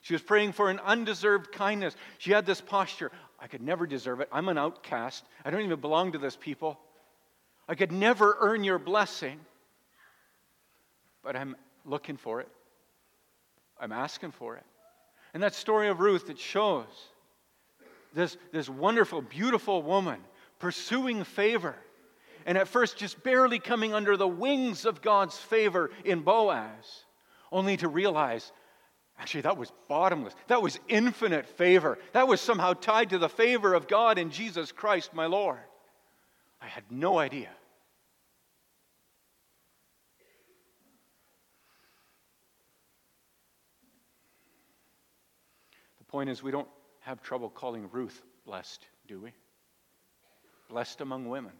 She 0.02 0.12
was 0.12 0.20
praying 0.20 0.52
for 0.52 0.68
an 0.68 0.78
undeserved 0.80 1.52
kindness. 1.52 1.96
She 2.18 2.32
had 2.32 2.44
this 2.44 2.60
posture 2.60 3.10
I 3.42 3.46
could 3.46 3.62
never 3.62 3.86
deserve 3.86 4.20
it. 4.20 4.28
I'm 4.30 4.50
an 4.50 4.58
outcast. 4.58 5.24
I 5.42 5.50
don't 5.50 5.62
even 5.62 5.80
belong 5.80 6.12
to 6.12 6.18
this 6.18 6.36
people. 6.36 6.78
I 7.70 7.76
could 7.76 7.92
never 7.92 8.36
earn 8.40 8.64
your 8.64 8.80
blessing, 8.80 9.38
but 11.22 11.36
I'm 11.36 11.54
looking 11.84 12.16
for 12.16 12.40
it. 12.40 12.48
I'm 13.80 13.92
asking 13.92 14.32
for 14.32 14.56
it. 14.56 14.64
And 15.32 15.42
that 15.44 15.54
story 15.54 15.86
of 15.86 16.00
Ruth, 16.00 16.30
it 16.30 16.38
shows 16.40 16.88
this, 18.12 18.36
this 18.50 18.68
wonderful, 18.68 19.22
beautiful 19.22 19.84
woman 19.84 20.18
pursuing 20.58 21.22
favor. 21.22 21.76
And 22.44 22.58
at 22.58 22.66
first, 22.66 22.96
just 22.96 23.22
barely 23.22 23.60
coming 23.60 23.94
under 23.94 24.16
the 24.16 24.26
wings 24.26 24.84
of 24.84 25.00
God's 25.00 25.38
favor 25.38 25.92
in 26.04 26.22
Boaz, 26.22 27.04
only 27.52 27.76
to 27.76 27.86
realize 27.86 28.50
actually, 29.16 29.42
that 29.42 29.56
was 29.56 29.70
bottomless. 29.86 30.34
That 30.48 30.60
was 30.60 30.80
infinite 30.88 31.46
favor. 31.46 31.98
That 32.14 32.26
was 32.26 32.40
somehow 32.40 32.72
tied 32.72 33.10
to 33.10 33.18
the 33.18 33.28
favor 33.28 33.74
of 33.74 33.86
God 33.86 34.18
in 34.18 34.32
Jesus 34.32 34.72
Christ, 34.72 35.14
my 35.14 35.26
Lord. 35.26 35.60
I 36.60 36.66
had 36.66 36.82
no 36.90 37.16
idea. 37.18 37.50
Point 46.10 46.28
is, 46.28 46.42
we 46.42 46.50
don't 46.50 46.68
have 47.00 47.22
trouble 47.22 47.48
calling 47.48 47.88
Ruth 47.92 48.22
blessed, 48.44 48.84
do 49.06 49.20
we? 49.20 49.30
Blessed 50.68 51.00
among 51.00 51.28
women. 51.28 51.52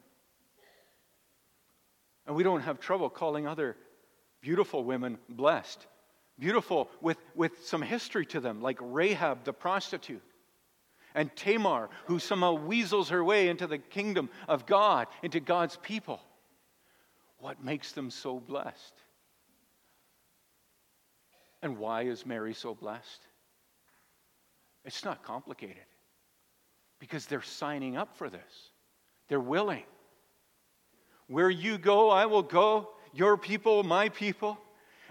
And 2.26 2.36
we 2.36 2.42
don't 2.42 2.60
have 2.60 2.80
trouble 2.80 3.08
calling 3.08 3.46
other 3.46 3.76
beautiful 4.40 4.84
women 4.84 5.18
blessed. 5.28 5.86
Beautiful 6.38 6.90
with, 7.00 7.18
with 7.34 7.66
some 7.66 7.82
history 7.82 8.26
to 8.26 8.40
them, 8.40 8.60
like 8.60 8.78
Rahab 8.80 9.44
the 9.44 9.52
prostitute, 9.52 10.22
and 11.14 11.34
Tamar, 11.36 11.88
who 12.06 12.18
somehow 12.18 12.54
weasels 12.54 13.10
her 13.10 13.22
way 13.22 13.48
into 13.48 13.66
the 13.66 13.78
kingdom 13.78 14.30
of 14.48 14.66
God, 14.66 15.06
into 15.22 15.40
God's 15.40 15.76
people. 15.76 16.20
What 17.38 17.62
makes 17.62 17.92
them 17.92 18.10
so 18.10 18.38
blessed? 18.38 18.94
And 21.62 21.78
why 21.78 22.02
is 22.02 22.24
Mary 22.24 22.54
so 22.54 22.74
blessed? 22.74 23.26
It's 24.84 25.04
not 25.04 25.22
complicated 25.22 25.84
because 26.98 27.26
they're 27.26 27.42
signing 27.42 27.96
up 27.96 28.16
for 28.16 28.28
this, 28.28 28.70
they're 29.28 29.40
willing. 29.40 29.84
Where 31.28 31.50
you 31.50 31.78
go, 31.78 32.10
I 32.10 32.26
will 32.26 32.42
go. 32.42 32.88
Your 33.12 33.36
people, 33.36 33.84
my 33.84 34.08
people. 34.08 34.58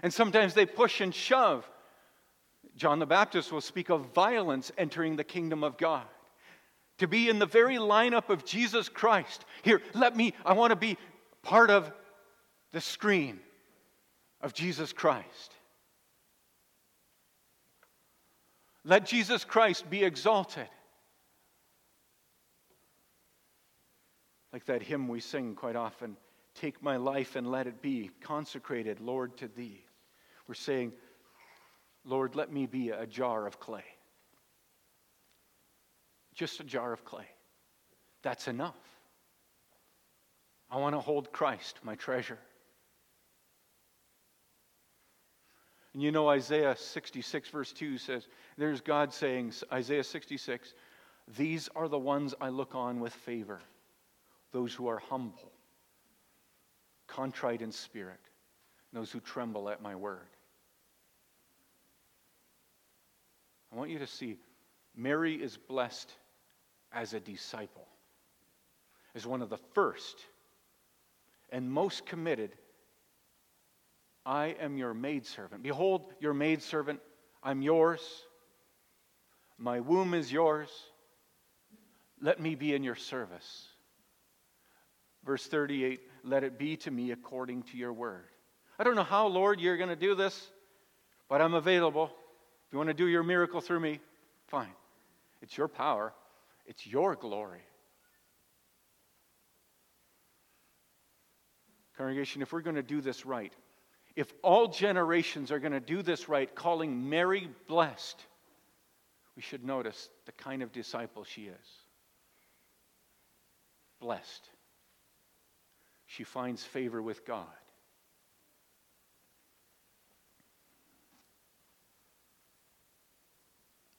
And 0.02 0.12
sometimes 0.12 0.52
they 0.52 0.66
push 0.66 1.00
and 1.00 1.14
shove. 1.14 1.66
John 2.76 2.98
the 2.98 3.06
Baptist 3.06 3.50
will 3.50 3.62
speak 3.62 3.88
of 3.88 4.12
violence 4.12 4.70
entering 4.76 5.16
the 5.16 5.24
kingdom 5.24 5.64
of 5.64 5.78
God. 5.78 6.04
To 6.98 7.08
be 7.08 7.30
in 7.30 7.38
the 7.38 7.46
very 7.46 7.76
lineup 7.76 8.28
of 8.28 8.44
Jesus 8.44 8.90
Christ. 8.90 9.46
Here, 9.62 9.80
let 9.94 10.14
me, 10.14 10.34
I 10.44 10.52
want 10.52 10.72
to 10.72 10.76
be 10.76 10.98
part 11.42 11.70
of 11.70 11.90
the 12.72 12.82
screen 12.82 13.40
of 14.42 14.52
Jesus 14.52 14.92
Christ. 14.92 15.54
Let 18.84 19.06
Jesus 19.06 19.44
Christ 19.44 19.88
be 19.90 20.04
exalted. 20.04 20.68
Like 24.52 24.64
that 24.66 24.82
hymn 24.82 25.08
we 25.08 25.20
sing 25.20 25.54
quite 25.54 25.76
often 25.76 26.16
Take 26.54 26.82
my 26.82 26.96
life 26.96 27.36
and 27.36 27.50
let 27.50 27.66
it 27.66 27.80
be 27.80 28.10
consecrated, 28.20 29.00
Lord, 29.00 29.36
to 29.38 29.48
thee. 29.48 29.84
We're 30.46 30.54
saying, 30.54 30.92
Lord, 32.04 32.34
let 32.34 32.52
me 32.52 32.66
be 32.66 32.90
a 32.90 33.06
jar 33.06 33.46
of 33.46 33.60
clay. 33.60 33.84
Just 36.34 36.60
a 36.60 36.64
jar 36.64 36.92
of 36.92 37.04
clay. 37.04 37.26
That's 38.22 38.48
enough. 38.48 38.76
I 40.70 40.78
want 40.78 40.94
to 40.94 41.00
hold 41.00 41.32
Christ, 41.32 41.78
my 41.82 41.94
treasure. 41.94 42.38
And 45.92 46.02
you 46.02 46.12
know, 46.12 46.28
Isaiah 46.28 46.76
66, 46.76 47.48
verse 47.48 47.72
2 47.72 47.98
says, 47.98 48.28
There's 48.56 48.80
God 48.80 49.12
saying, 49.12 49.52
Isaiah 49.72 50.04
66, 50.04 50.74
These 51.36 51.68
are 51.74 51.88
the 51.88 51.98
ones 51.98 52.34
I 52.40 52.48
look 52.48 52.74
on 52.74 53.00
with 53.00 53.12
favor 53.12 53.60
those 54.52 54.74
who 54.74 54.88
are 54.88 54.98
humble, 54.98 55.52
contrite 57.06 57.62
in 57.62 57.70
spirit, 57.70 58.18
those 58.92 59.10
who 59.10 59.20
tremble 59.20 59.68
at 59.68 59.80
my 59.80 59.94
word. 59.94 60.26
I 63.72 63.76
want 63.76 63.90
you 63.90 64.00
to 64.00 64.06
see 64.06 64.38
Mary 64.96 65.34
is 65.34 65.56
blessed 65.56 66.12
as 66.92 67.14
a 67.14 67.20
disciple, 67.20 67.86
as 69.14 69.26
one 69.26 69.42
of 69.42 69.48
the 69.48 69.58
first 69.74 70.18
and 71.50 71.70
most 71.70 72.06
committed. 72.06 72.56
I 74.30 74.54
am 74.60 74.76
your 74.76 74.94
maidservant. 74.94 75.64
Behold, 75.64 76.14
your 76.20 76.32
maidservant, 76.32 77.00
I'm 77.42 77.62
yours. 77.62 78.00
My 79.58 79.80
womb 79.80 80.14
is 80.14 80.30
yours. 80.30 80.68
Let 82.20 82.38
me 82.38 82.54
be 82.54 82.72
in 82.72 82.84
your 82.84 82.94
service. 82.94 83.66
Verse 85.24 85.44
38 85.48 85.98
Let 86.22 86.44
it 86.44 86.60
be 86.60 86.76
to 86.76 86.92
me 86.92 87.10
according 87.10 87.64
to 87.64 87.76
your 87.76 87.92
word. 87.92 88.28
I 88.78 88.84
don't 88.84 88.94
know 88.94 89.02
how, 89.02 89.26
Lord, 89.26 89.58
you're 89.58 89.76
going 89.76 89.88
to 89.88 89.96
do 89.96 90.14
this, 90.14 90.52
but 91.28 91.40
I'm 91.40 91.54
available. 91.54 92.04
If 92.04 92.72
you 92.72 92.78
want 92.78 92.86
to 92.88 92.94
do 92.94 93.08
your 93.08 93.24
miracle 93.24 93.60
through 93.60 93.80
me, 93.80 93.98
fine. 94.46 94.70
It's 95.42 95.58
your 95.58 95.66
power, 95.66 96.12
it's 96.66 96.86
your 96.86 97.16
glory. 97.16 97.62
Congregation, 101.96 102.42
if 102.42 102.52
we're 102.52 102.60
going 102.60 102.76
to 102.76 102.82
do 102.84 103.00
this 103.00 103.26
right, 103.26 103.52
if 104.16 104.32
all 104.42 104.68
generations 104.68 105.50
are 105.52 105.58
going 105.58 105.72
to 105.72 105.80
do 105.80 106.02
this 106.02 106.28
right, 106.28 106.52
calling 106.54 107.08
Mary 107.08 107.48
blessed, 107.68 108.20
we 109.36 109.42
should 109.42 109.64
notice 109.64 110.08
the 110.26 110.32
kind 110.32 110.62
of 110.62 110.72
disciple 110.72 111.24
she 111.24 111.42
is. 111.42 111.66
Blessed 114.00 114.50
she 116.10 116.24
finds 116.24 116.64
favor 116.64 117.00
with 117.00 117.24
God. 117.24 117.46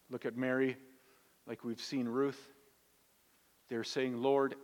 Look 0.10 0.26
at 0.26 0.36
Mary, 0.36 0.76
like 1.47 1.63
we've 1.63 1.80
seen 1.80 2.06
Ruth. 2.06 2.38
They're 3.69 3.86
saying, 3.86 4.21
Lord, 4.21 4.56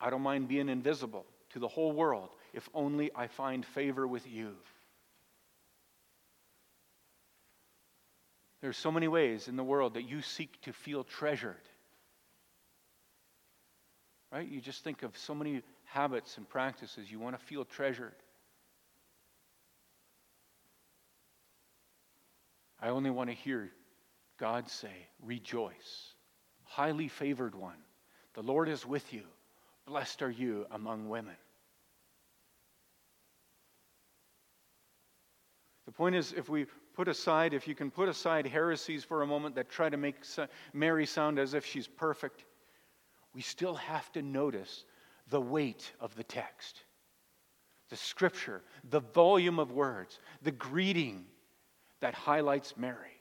I 0.00 0.08
don't 0.08 0.22
mind 0.22 0.48
being 0.48 0.70
invisible 0.70 1.26
to 1.50 1.58
the 1.58 1.68
whole 1.68 1.92
world 1.92 2.30
if 2.54 2.66
only 2.72 3.10
I 3.14 3.26
find 3.26 3.66
favor 3.66 4.06
with 4.06 4.26
you. 4.26 4.54
There's 8.60 8.76
so 8.76 8.90
many 8.90 9.08
ways 9.08 9.48
in 9.48 9.56
the 9.56 9.64
world 9.64 9.94
that 9.94 10.08
you 10.08 10.22
seek 10.22 10.60
to 10.62 10.72
feel 10.72 11.04
treasured. 11.04 11.56
Right? 14.32 14.48
You 14.48 14.60
just 14.60 14.82
think 14.82 15.02
of 15.02 15.16
so 15.16 15.34
many 15.34 15.62
habits 15.84 16.36
and 16.36 16.48
practices. 16.48 17.10
You 17.10 17.20
want 17.20 17.38
to 17.38 17.44
feel 17.46 17.64
treasured. 17.64 18.14
I 22.80 22.88
only 22.88 23.10
want 23.10 23.30
to 23.30 23.36
hear 23.36 23.70
God 24.38 24.68
say, 24.68 24.92
Rejoice, 25.22 26.14
highly 26.64 27.08
favored 27.08 27.54
one. 27.54 27.78
The 28.34 28.42
Lord 28.42 28.68
is 28.68 28.84
with 28.84 29.12
you. 29.12 29.22
Blessed 29.86 30.22
are 30.22 30.30
you 30.30 30.66
among 30.70 31.08
women. 31.08 31.36
The 35.86 35.92
point 35.92 36.16
is, 36.16 36.32
if 36.32 36.48
we 36.48 36.66
put 36.96 37.08
aside, 37.08 37.52
if 37.52 37.68
you 37.68 37.74
can 37.74 37.90
put 37.90 38.08
aside 38.08 38.46
heresies 38.46 39.04
for 39.04 39.22
a 39.22 39.26
moment 39.26 39.54
that 39.54 39.68
try 39.68 39.88
to 39.88 39.98
make 39.98 40.16
Mary 40.72 41.04
sound 41.04 41.38
as 41.38 41.52
if 41.52 41.64
she's 41.66 41.86
perfect, 41.86 42.44
we 43.34 43.42
still 43.42 43.74
have 43.74 44.10
to 44.12 44.22
notice 44.22 44.84
the 45.28 45.40
weight 45.40 45.92
of 46.00 46.16
the 46.16 46.24
text, 46.24 46.82
the 47.90 47.96
scripture, 47.96 48.62
the 48.88 49.00
volume 49.00 49.58
of 49.58 49.72
words, 49.72 50.18
the 50.42 50.52
greeting 50.52 51.26
that 52.00 52.14
highlights 52.14 52.76
Mary. 52.78 53.20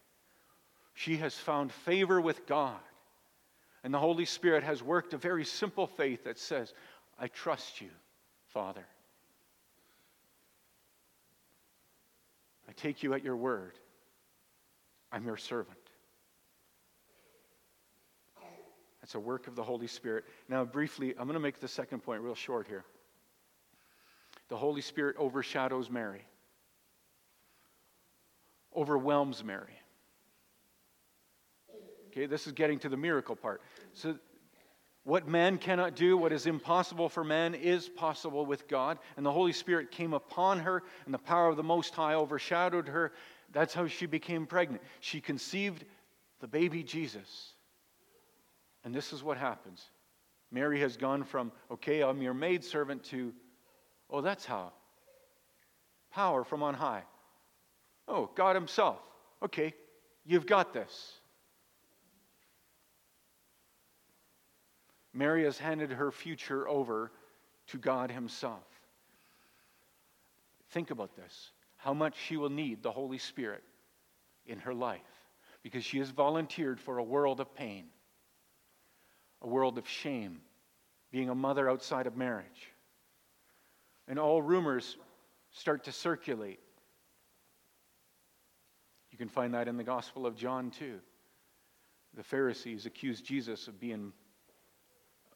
She 0.94 1.18
has 1.18 1.36
found 1.36 1.72
favor 1.72 2.22
with 2.22 2.46
God. 2.46 2.80
And 3.84 3.94
the 3.94 4.00
Holy 4.00 4.26
Spirit 4.26 4.64
has 4.64 4.82
worked 4.82 5.14
a 5.14 5.18
very 5.18 5.46
simple 5.46 5.86
faith 5.86 6.24
that 6.24 6.40
says, 6.40 6.74
I 7.20 7.28
trust 7.28 7.82
you, 7.82 7.90
Father. 8.48 8.86
Take 12.76 13.04
you 13.04 13.14
at 13.14 13.24
your 13.24 13.36
word. 13.36 13.74
I'm 15.12 15.26
your 15.26 15.38
servant. 15.38 15.78
That's 19.02 19.16
a 19.16 19.20
work 19.20 19.48
of 19.48 19.56
the 19.56 19.62
Holy 19.62 19.86
Spirit. 19.86 20.26
Now, 20.50 20.66
briefly, 20.66 21.12
I'm 21.12 21.28
going 21.28 21.36
to 21.36 21.40
make 21.40 21.60
the 21.60 21.68
second 21.68 22.00
point 22.00 22.22
real 22.22 22.34
short 22.34 22.68
here. 22.68 22.84
The 24.50 24.58
Holy 24.58 24.82
Spirit 24.82 25.16
overshadows 25.20 25.92
Mary, 25.92 26.26
overwhelms 28.76 29.44
Mary. 29.44 29.80
Okay, 32.08 32.26
this 32.26 32.48
is 32.48 32.54
getting 32.54 32.80
to 32.80 32.90
the 32.90 32.98
miracle 32.98 33.36
part. 33.36 33.62
So, 33.94 34.18
what 35.06 35.28
man 35.28 35.60
cannot 35.60 35.96
do, 35.96 36.18
what 36.18 36.34
is 36.34 36.48
impossible 36.48 37.10
for 37.10 37.24
man, 37.24 37.54
is 37.54 37.88
possible 37.88 38.44
with 38.44 38.68
God. 38.68 38.98
And 39.16 39.26
the 39.26 39.32
Holy 39.32 39.54
Spirit 39.54 39.92
came 39.92 40.14
upon 40.14 40.60
her, 40.60 40.82
and 41.06 41.14
the 41.14 41.20
power 41.20 41.48
of 41.48 41.58
the 41.58 41.64
Most 41.64 41.94
High 41.94 42.16
overshadowed 42.16 42.88
her. 42.88 43.14
That's 43.54 43.76
how 43.76 43.86
she 43.86 44.08
became 44.08 44.48
pregnant. 44.48 44.82
She 45.02 45.22
conceived 45.22 45.86
the 46.40 46.48
baby 46.48 46.82
Jesus. 46.82 47.54
And 48.84 48.94
this 48.94 49.14
is 49.14 49.24
what 49.24 49.38
happens 49.38 49.86
Mary 50.52 50.80
has 50.80 50.98
gone 50.98 51.24
from, 51.24 51.52
okay, 51.70 52.02
I'm 52.02 52.22
your 52.22 52.34
maidservant, 52.34 53.04
to, 53.06 53.32
oh, 54.10 54.22
that's 54.22 54.46
how. 54.46 54.72
Power 56.12 56.44
from 56.44 56.64
on 56.64 56.74
high. 56.74 57.04
Oh, 58.08 58.32
God 58.36 58.56
Himself. 58.56 58.98
Okay, 59.44 59.76
you've 60.26 60.48
got 60.48 60.74
this. 60.74 61.20
Mary 65.16 65.46
has 65.46 65.58
handed 65.58 65.92
her 65.92 66.12
future 66.12 66.68
over 66.68 67.10
to 67.68 67.78
God 67.78 68.12
Himself. 68.12 68.68
Think 70.72 70.92
about 70.92 71.16
this 71.16 71.52
how 71.78 71.94
much 71.94 72.16
she 72.18 72.36
will 72.36 72.50
need 72.50 72.82
the 72.82 72.92
Holy 72.92 73.20
Spirit 73.20 73.64
in 74.48 74.60
her 74.60 74.74
life 74.74 75.00
because 75.62 75.86
she 75.86 76.00
has 76.00 76.10
volunteered 76.10 76.80
for 76.80 76.98
a 76.98 77.04
world 77.04 77.40
of 77.40 77.54
pain, 77.56 77.86
a 79.42 79.48
world 79.48 79.78
of 79.78 79.88
shame, 79.88 80.42
being 81.12 81.30
a 81.30 81.36
mother 81.36 81.70
outside 81.70 82.08
of 82.08 82.18
marriage. 82.18 82.74
And 84.08 84.20
all 84.20 84.42
rumors 84.42 84.98
start 85.52 85.84
to 85.86 85.92
circulate. 85.92 86.60
You 89.12 89.18
can 89.18 89.30
find 89.30 89.54
that 89.54 89.68
in 89.68 89.78
the 89.78 89.84
Gospel 89.84 90.26
of 90.26 90.36
John, 90.36 90.72
too. 90.72 91.00
The 92.16 92.24
Pharisees 92.24 92.86
accused 92.86 93.26
Jesus 93.26 93.68
of 93.68 93.80
being 93.80 94.12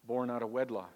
born 0.10 0.32
out 0.32 0.42
of 0.42 0.50
wedlock. 0.50 0.92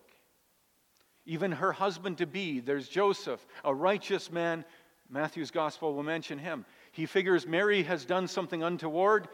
Even 1.27 1.51
her 1.51 1.71
husband 1.71 2.17
to 2.17 2.25
be, 2.25 2.59
there's 2.59 2.89
Joseph, 2.89 3.45
a 3.63 3.73
righteous 3.73 4.31
man. 4.31 4.65
Matthew's 5.07 5.51
Gospel 5.51 5.93
will 5.93 6.01
mention 6.01 6.39
him. 6.39 6.65
He 6.91 7.05
figures 7.05 7.45
Mary 7.45 7.83
has 7.83 8.05
done 8.05 8.27
something 8.27 8.63
untoward 8.63 9.27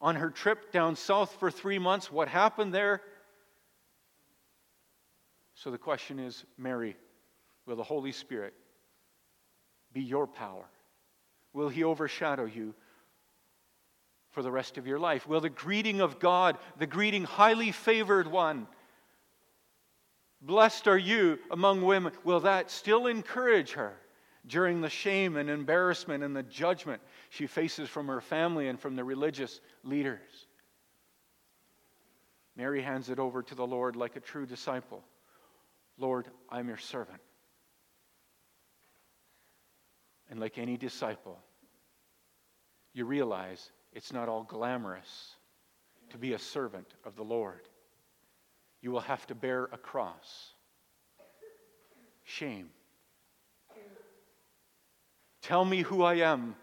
on 0.00 0.14
her 0.14 0.30
trip 0.30 0.70
down 0.70 0.94
south 0.94 1.34
for 1.40 1.50
three 1.50 1.80
months. 1.80 2.12
What 2.12 2.28
happened 2.28 2.72
there? 2.72 3.02
So 5.56 5.72
the 5.72 5.78
question 5.78 6.20
is 6.20 6.44
Mary, 6.56 6.96
will 7.66 7.74
the 7.74 7.82
Holy 7.82 8.12
Spirit 8.12 8.54
be 9.92 10.00
your 10.00 10.28
power? 10.28 10.64
Will 11.52 11.68
he 11.68 11.82
overshadow 11.82 12.44
you 12.44 12.72
for 14.30 14.44
the 14.44 14.52
rest 14.52 14.78
of 14.78 14.86
your 14.86 15.00
life? 15.00 15.26
Will 15.26 15.40
the 15.40 15.50
greeting 15.50 16.00
of 16.00 16.20
God, 16.20 16.56
the 16.78 16.86
greeting 16.86 17.24
highly 17.24 17.72
favored 17.72 18.28
one, 18.28 18.68
blessed 20.40 20.88
are 20.88 20.98
you 20.98 21.38
among 21.50 21.82
women, 21.82 22.12
will 22.24 22.40
that 22.40 22.70
still 22.70 23.06
encourage 23.06 23.72
her 23.72 23.96
during 24.46 24.80
the 24.80 24.88
shame 24.88 25.36
and 25.36 25.50
embarrassment 25.50 26.24
and 26.24 26.34
the 26.34 26.42
judgment 26.42 27.02
she 27.30 27.46
faces 27.46 27.88
from 27.88 28.06
her 28.06 28.20
family 28.20 28.68
and 28.68 28.80
from 28.80 28.96
the 28.96 29.04
religious 29.04 29.60
leaders? 29.82 30.46
Mary 32.56 32.82
hands 32.82 33.08
it 33.08 33.18
over 33.18 33.42
to 33.42 33.54
the 33.54 33.66
Lord 33.66 33.94
like 33.94 34.16
a 34.16 34.20
true 34.20 34.44
disciple. 34.44 35.04
Lord, 35.96 36.26
I'm 36.50 36.68
your 36.68 36.76
servant. 36.76 37.20
And 40.30 40.40
like 40.40 40.58
any 40.58 40.76
disciple, 40.76 41.38
you 42.92 43.04
realize 43.04 43.70
it's 43.92 44.12
not 44.12 44.28
all 44.28 44.42
glamorous 44.42 45.36
to 46.10 46.18
be 46.18 46.32
a 46.32 46.38
servant 46.38 46.86
of 47.04 47.16
the 47.16 47.22
Lord. 47.22 47.62
You 48.80 48.90
will 48.90 49.00
have 49.00 49.26
to 49.26 49.34
bear 49.34 49.64
a 49.64 49.78
cross. 49.78 50.52
Shame. 52.24 52.70
Tell 55.42 55.64
me 55.64 55.82
who 55.82 56.02
I 56.02 56.16
am. 56.16 56.54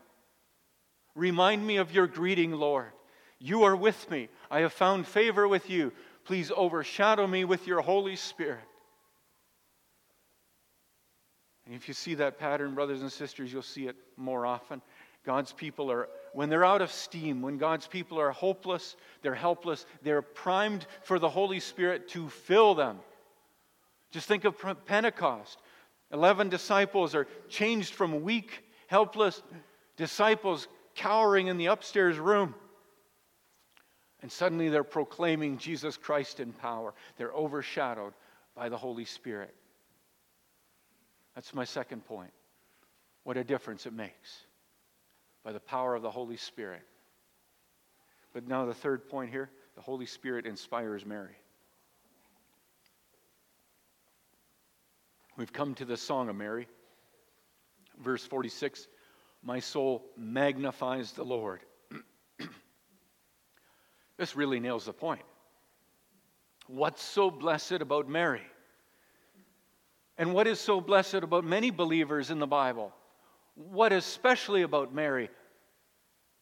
Remind 1.16 1.66
me 1.66 1.78
of 1.78 1.92
your 1.92 2.08
greeting, 2.08 2.52
Lord. 2.52 2.92
You 3.40 3.64
are 3.64 3.76
with 3.76 4.10
me. 4.10 4.30
I 4.50 4.60
have 4.62 4.74
found 4.74 5.08
favor 5.08 5.48
with 5.48 5.70
you. 5.70 5.92
Please 6.24 6.52
overshadow 6.56 7.28
me 7.28 7.46
with 7.46 7.68
your 7.68 7.82
Holy 7.82 8.16
Spirit. 8.16 8.60
And 11.66 11.74
if 11.74 11.88
you 11.88 11.94
see 11.94 12.16
that 12.16 12.38
pattern, 12.38 12.76
brothers 12.76 13.02
and 13.02 13.12
sisters, 13.12 13.52
you'll 13.52 13.62
see 13.64 13.88
it 13.88 13.96
more 14.18 14.46
often. 14.46 14.82
God's 15.26 15.52
people 15.52 15.92
are, 15.92 16.08
when 16.34 16.50
they're 16.50 16.66
out 16.66 16.82
of 16.82 16.92
steam, 16.92 17.42
when 17.42 17.58
God's 17.58 17.88
people 17.88 18.20
are 18.20 18.32
hopeless, 18.32 18.96
they're 19.22 19.34
helpless, 19.36 19.86
they're 20.04 20.22
primed 20.22 20.86
for 21.02 21.18
the 21.18 21.30
Holy 21.30 21.60
Spirit 21.60 22.08
to 22.10 22.30
fill 22.30 22.76
them. 22.76 23.00
Just 24.12 24.28
think 24.28 24.46
of 24.46 24.56
Pentecost. 24.86 25.60
Eleven 26.14 26.48
disciples 26.48 27.16
are 27.16 27.28
changed 27.50 27.94
from 27.94 28.22
weak, 28.22 28.64
helpless 28.88 29.42
disciples 29.98 30.68
cowering 30.94 31.48
in 31.48 31.58
the 31.58 31.66
upstairs 31.66 32.18
room. 32.18 32.54
And 34.22 34.32
suddenly 34.32 34.70
they're 34.70 34.84
proclaiming 34.84 35.58
Jesus 35.58 35.98
Christ 35.98 36.40
in 36.40 36.54
power. 36.54 36.94
They're 37.18 37.34
overshadowed 37.34 38.14
by 38.56 38.70
the 38.70 38.78
Holy 38.78 39.06
Spirit. 39.06 39.54
That's 41.34 41.54
my 41.54 41.66
second 41.66 42.06
point. 42.06 42.32
What 43.24 43.38
a 43.38 43.44
difference 43.44 43.86
it 43.86 43.94
makes 43.94 44.45
by 45.46 45.54
the 45.54 45.60
power 45.60 45.96
of 45.96 46.02
the 46.02 46.10
Holy 46.10 46.36
Spirit. 46.36 46.82
But 48.34 48.48
now, 48.48 48.66
the 48.66 48.74
third 48.74 49.08
point 49.08 49.32
here 49.32 49.50
the 49.76 49.82
Holy 49.82 50.08
Spirit 50.08 50.46
inspires 50.46 51.06
Mary. 51.06 51.36
We've 55.38 55.54
come 55.54 55.76
to 55.76 55.86
the 55.86 55.98
Song 55.98 56.30
of 56.30 56.36
Mary. 56.36 56.68
Verse 58.04 58.26
46 58.26 58.88
My 59.44 59.60
soul 59.60 60.04
magnifies 60.18 61.12
the 61.12 61.24
Lord. 61.24 61.62
this 64.18 64.36
really 64.36 64.60
nails 64.60 64.86
the 64.86 64.94
point. 64.94 65.22
What's 66.68 67.04
so 67.04 67.30
blessed 67.30 67.74
about 67.74 68.10
Mary? 68.10 68.42
And 70.18 70.34
what 70.34 70.48
is 70.48 70.60
so 70.60 70.82
blessed 70.82 71.16
about 71.16 71.44
many 71.44 71.70
believers 71.70 72.32
in 72.32 72.40
the 72.40 72.48
Bible? 72.48 72.94
What 73.56 73.94
especially 73.94 74.62
about 74.62 74.94
Mary? 74.94 75.30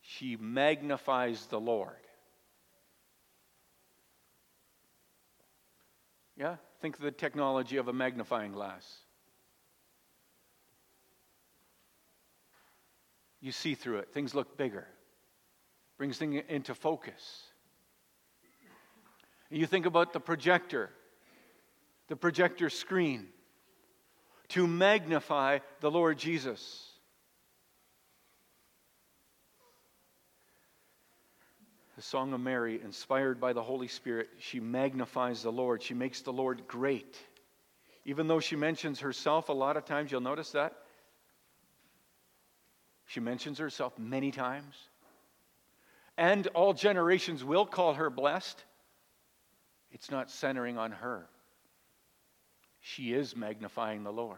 She 0.01 0.35
magnifies 0.35 1.45
the 1.45 1.59
Lord. 1.59 1.95
Yeah? 6.35 6.57
Think 6.81 6.95
of 6.97 7.01
the 7.01 7.11
technology 7.11 7.77
of 7.77 7.87
a 7.87 7.93
magnifying 7.93 8.51
glass. 8.51 8.85
You 13.39 13.51
see 13.51 13.75
through 13.75 13.99
it, 13.99 14.13
things 14.13 14.33
look 14.33 14.57
bigger, 14.57 14.87
brings 15.97 16.17
things 16.17 16.43
into 16.49 16.73
focus. 16.73 17.43
You 19.49 19.67
think 19.67 19.85
about 19.85 20.13
the 20.13 20.19
projector, 20.19 20.89
the 22.07 22.15
projector 22.15 22.69
screen 22.69 23.27
to 24.49 24.65
magnify 24.65 25.59
the 25.81 25.91
Lord 25.91 26.17
Jesus. 26.17 26.92
Song 32.03 32.33
of 32.33 32.41
Mary, 32.41 32.81
inspired 32.83 33.39
by 33.39 33.53
the 33.53 33.63
Holy 33.63 33.87
Spirit, 33.87 34.29
she 34.39 34.59
magnifies 34.59 35.41
the 35.43 35.51
Lord. 35.51 35.81
She 35.81 35.93
makes 35.93 36.21
the 36.21 36.33
Lord 36.33 36.67
great. 36.67 37.17
Even 38.05 38.27
though 38.27 38.39
she 38.39 38.55
mentions 38.55 38.99
herself 38.99 39.49
a 39.49 39.53
lot 39.53 39.77
of 39.77 39.85
times, 39.85 40.11
you'll 40.11 40.21
notice 40.21 40.51
that. 40.51 40.73
She 43.05 43.19
mentions 43.19 43.57
herself 43.57 43.97
many 43.97 44.31
times. 44.31 44.75
And 46.17 46.45
all 46.47 46.73
generations 46.73 47.43
will 47.43 47.65
call 47.65 47.93
her 47.93 48.09
blessed. 48.09 48.63
It's 49.91 50.11
not 50.11 50.29
centering 50.29 50.77
on 50.77 50.91
her 50.91 51.27
she 52.85 53.13
is 53.13 53.33
magnifying 53.33 54.03
the 54.03 54.11
Lord. 54.11 54.37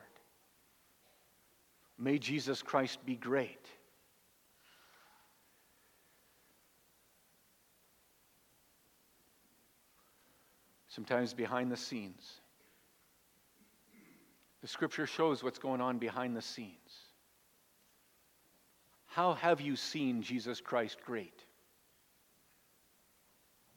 May 1.98 2.20
Jesus 2.20 2.62
Christ 2.62 3.04
be 3.04 3.16
great. 3.16 3.66
Sometimes 10.96 11.34
behind 11.34 11.70
the 11.70 11.76
scenes, 11.76 12.40
the 14.62 14.68
scripture 14.70 15.06
shows 15.06 15.44
what's 15.44 15.60
going 15.60 15.82
on 15.82 15.98
behind 15.98 16.38
the 16.38 16.42
scenes. 16.42 16.72
How 19.06 19.34
have 19.34 19.60
you 19.60 19.76
seen 19.76 20.22
Jesus 20.22 20.62
Christ 20.62 21.00
great? 21.06 21.44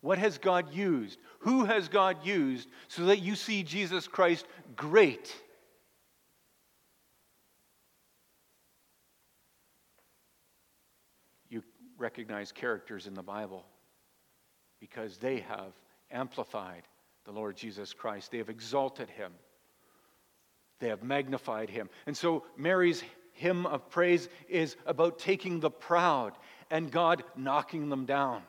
What 0.01 0.19
has 0.19 0.39
God 0.39 0.73
used? 0.73 1.19
Who 1.41 1.65
has 1.65 1.89
God 1.89 2.25
used 2.25 2.69
so 2.87 3.07
that 3.07 3.19
you 3.19 3.35
see 3.35 3.65
Jesus 3.65 4.07
Christ 4.07 4.47
great? 4.77 5.35
You 11.51 11.65
recognize 11.97 12.53
characters 12.53 13.09
in 13.09 13.15
the 13.15 13.25
Bible 13.25 13.65
because 14.79 15.17
they 15.17 15.41
have 15.41 15.73
amplified 16.13 16.85
the 17.29 17.35
Lord 17.35 17.59
Jesus 17.59 17.93
Christ. 17.93 18.31
They 18.31 18.39
have 18.39 18.49
exalted 18.49 19.11
him, 19.11 19.33
they 20.81 20.89
have 20.89 21.03
magnified 21.03 21.69
him. 21.69 21.91
And 22.07 22.17
so 22.17 22.45
Mary's 22.57 23.05
hymn 23.33 23.67
of 23.67 23.91
praise 23.91 24.31
is 24.49 24.77
about 24.87 25.19
taking 25.19 25.61
the 25.61 25.71
proud 25.71 26.33
and 26.71 26.91
God 26.91 27.23
knocking 27.37 27.91
them 27.91 28.07
down. 28.07 28.43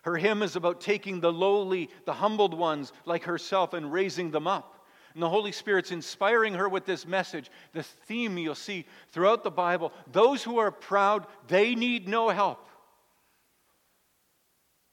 Her 0.00 0.16
hymn 0.16 0.42
is 0.42 0.56
about 0.56 0.80
taking 0.80 1.20
the 1.20 1.30
lowly, 1.30 1.90
the 2.06 2.14
humbled 2.14 2.54
ones 2.54 2.90
like 3.04 3.24
herself 3.24 3.74
and 3.74 3.92
raising 3.92 4.30
them 4.30 4.46
up. 4.46 4.86
And 5.12 5.22
the 5.22 5.28
Holy 5.28 5.52
Spirit's 5.52 5.90
inspiring 5.90 6.54
her 6.54 6.70
with 6.70 6.86
this 6.86 7.06
message. 7.06 7.50
The 7.74 7.82
theme 7.82 8.38
you'll 8.38 8.54
see 8.54 8.86
throughout 9.10 9.44
the 9.44 9.50
Bible 9.50 9.92
those 10.10 10.42
who 10.42 10.56
are 10.56 10.70
proud, 10.70 11.26
they 11.48 11.74
need 11.74 12.08
no 12.08 12.30
help. 12.30 12.66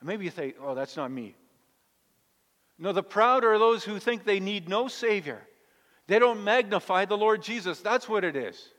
And 0.02 0.10
maybe 0.10 0.26
you 0.26 0.32
think, 0.32 0.56
oh, 0.62 0.76
that's 0.76 0.98
not 0.98 1.10
me. 1.10 1.36
No, 2.78 2.92
the 2.92 3.04
proud 3.04 3.44
are 3.44 3.60
those 3.60 3.84
who 3.84 4.00
think 4.00 4.24
they 4.24 4.40
need 4.40 4.68
no 4.68 4.88
Savior. 4.88 5.42
They 6.08 6.20
don't 6.20 6.44
magnify 6.44 7.06
the 7.06 7.18
Lord 7.18 7.42
Jesus. 7.42 7.80
That's 7.80 8.10
what 8.10 8.24
it 8.24 8.36
is. 8.36 8.70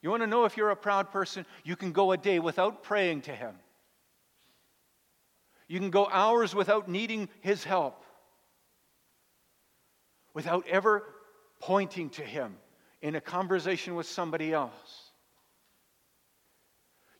You 0.00 0.10
want 0.10 0.22
to 0.22 0.26
know 0.26 0.44
if 0.44 0.56
you're 0.56 0.70
a 0.70 0.76
proud 0.76 1.10
person? 1.10 1.46
You 1.64 1.76
can 1.76 1.92
go 1.92 2.12
a 2.12 2.16
day 2.16 2.38
without 2.38 2.82
praying 2.82 3.22
to 3.22 3.34
Him. 3.34 3.54
You 5.68 5.78
can 5.78 5.90
go 5.90 6.08
hours 6.10 6.54
without 6.54 6.88
needing 6.88 7.28
His 7.40 7.62
help, 7.64 8.04
without 10.34 10.66
ever 10.68 11.04
pointing 11.60 12.10
to 12.10 12.22
Him 12.22 12.56
in 13.00 13.14
a 13.14 13.20
conversation 13.20 13.94
with 13.94 14.06
somebody 14.06 14.52
else. 14.52 15.01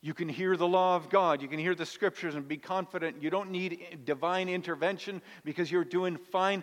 You 0.03 0.13
can 0.13 0.27
hear 0.27 0.57
the 0.57 0.67
law 0.67 0.97
of 0.97 1.09
God. 1.09 1.41
You 1.41 1.47
can 1.47 1.59
hear 1.59 1.75
the 1.75 1.85
scriptures 1.85 2.35
and 2.35 2.45
be 2.45 2.57
confident. 2.57 3.23
You 3.23 3.29
don't 3.29 3.51
need 3.51 3.99
divine 4.03 4.49
intervention 4.49 5.21
because 5.45 5.71
you're 5.71 5.85
doing 5.85 6.17
fine 6.17 6.61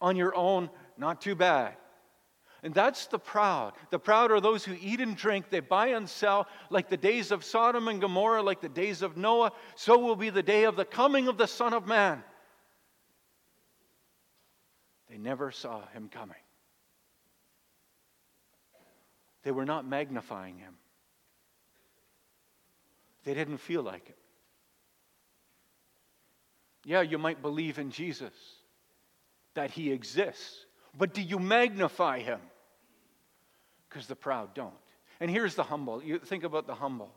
on 0.00 0.14
your 0.14 0.36
own. 0.36 0.70
Not 0.96 1.20
too 1.20 1.34
bad. 1.34 1.74
And 2.62 2.72
that's 2.72 3.08
the 3.08 3.18
proud. 3.18 3.72
The 3.90 3.98
proud 3.98 4.30
are 4.30 4.40
those 4.40 4.64
who 4.64 4.76
eat 4.80 5.00
and 5.00 5.16
drink, 5.16 5.50
they 5.50 5.58
buy 5.58 5.88
and 5.88 6.08
sell, 6.08 6.46
like 6.70 6.88
the 6.88 6.96
days 6.96 7.32
of 7.32 7.44
Sodom 7.44 7.88
and 7.88 8.00
Gomorrah, 8.00 8.42
like 8.42 8.60
the 8.60 8.68
days 8.68 9.02
of 9.02 9.16
Noah. 9.16 9.50
So 9.74 9.98
will 9.98 10.14
be 10.14 10.30
the 10.30 10.42
day 10.42 10.62
of 10.62 10.76
the 10.76 10.84
coming 10.84 11.26
of 11.26 11.38
the 11.38 11.46
Son 11.48 11.72
of 11.74 11.88
Man. 11.88 12.22
They 15.10 15.18
never 15.18 15.50
saw 15.50 15.86
him 15.88 16.08
coming, 16.08 16.36
they 19.42 19.50
were 19.50 19.64
not 19.64 19.88
magnifying 19.88 20.58
him, 20.58 20.74
they 23.26 23.34
didn't 23.34 23.58
feel 23.58 23.82
like 23.82 24.08
it. 24.08 24.16
Yeah, 26.86 27.02
you 27.02 27.18
might 27.18 27.42
believe 27.42 27.78
in 27.78 27.90
Jesus, 27.90 28.32
that 29.52 29.70
he 29.70 29.92
exists, 29.92 30.64
but 30.96 31.12
do 31.12 31.20
you 31.20 31.38
magnify 31.38 32.20
him? 32.20 32.40
because 33.96 34.06
the 34.08 34.16
proud 34.16 34.52
don't. 34.52 34.74
And 35.20 35.30
here's 35.30 35.54
the 35.54 35.62
humble. 35.62 36.02
You 36.02 36.18
think 36.18 36.44
about 36.44 36.66
the 36.66 36.74
humble. 36.74 37.10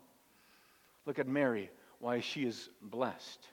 Look 1.04 1.18
at 1.18 1.28
Mary, 1.28 1.70
why 1.98 2.20
she 2.20 2.44
is 2.44 2.70
blessed. 2.80 3.46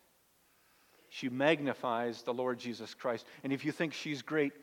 She 1.10 1.28
magnifies 1.28 2.22
the 2.22 2.34
Lord 2.34 2.58
Jesus 2.58 2.94
Christ. 2.94 3.26
And 3.44 3.52
if 3.52 3.66
you 3.66 3.74
think 3.74 3.94
she's 3.94 4.22
great, 4.22 4.54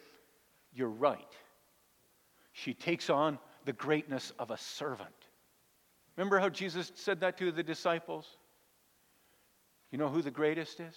you're 0.73 0.89
right. 0.89 1.31
She 2.53 2.73
takes 2.73 3.11
on 3.11 3.39
the 3.67 3.75
greatness 3.75 4.33
of 4.39 4.51
a 4.51 4.57
servant. 4.57 5.24
Remember 6.17 6.39
how 6.39 6.49
Jesus 6.49 6.93
said 6.95 7.21
that 7.21 7.37
to 7.39 7.51
the 7.51 7.63
disciples? 7.63 8.27
You 9.91 9.99
know 9.99 10.09
who 10.09 10.23
the 10.23 10.31
greatest 10.31 10.81
is? 10.81 10.97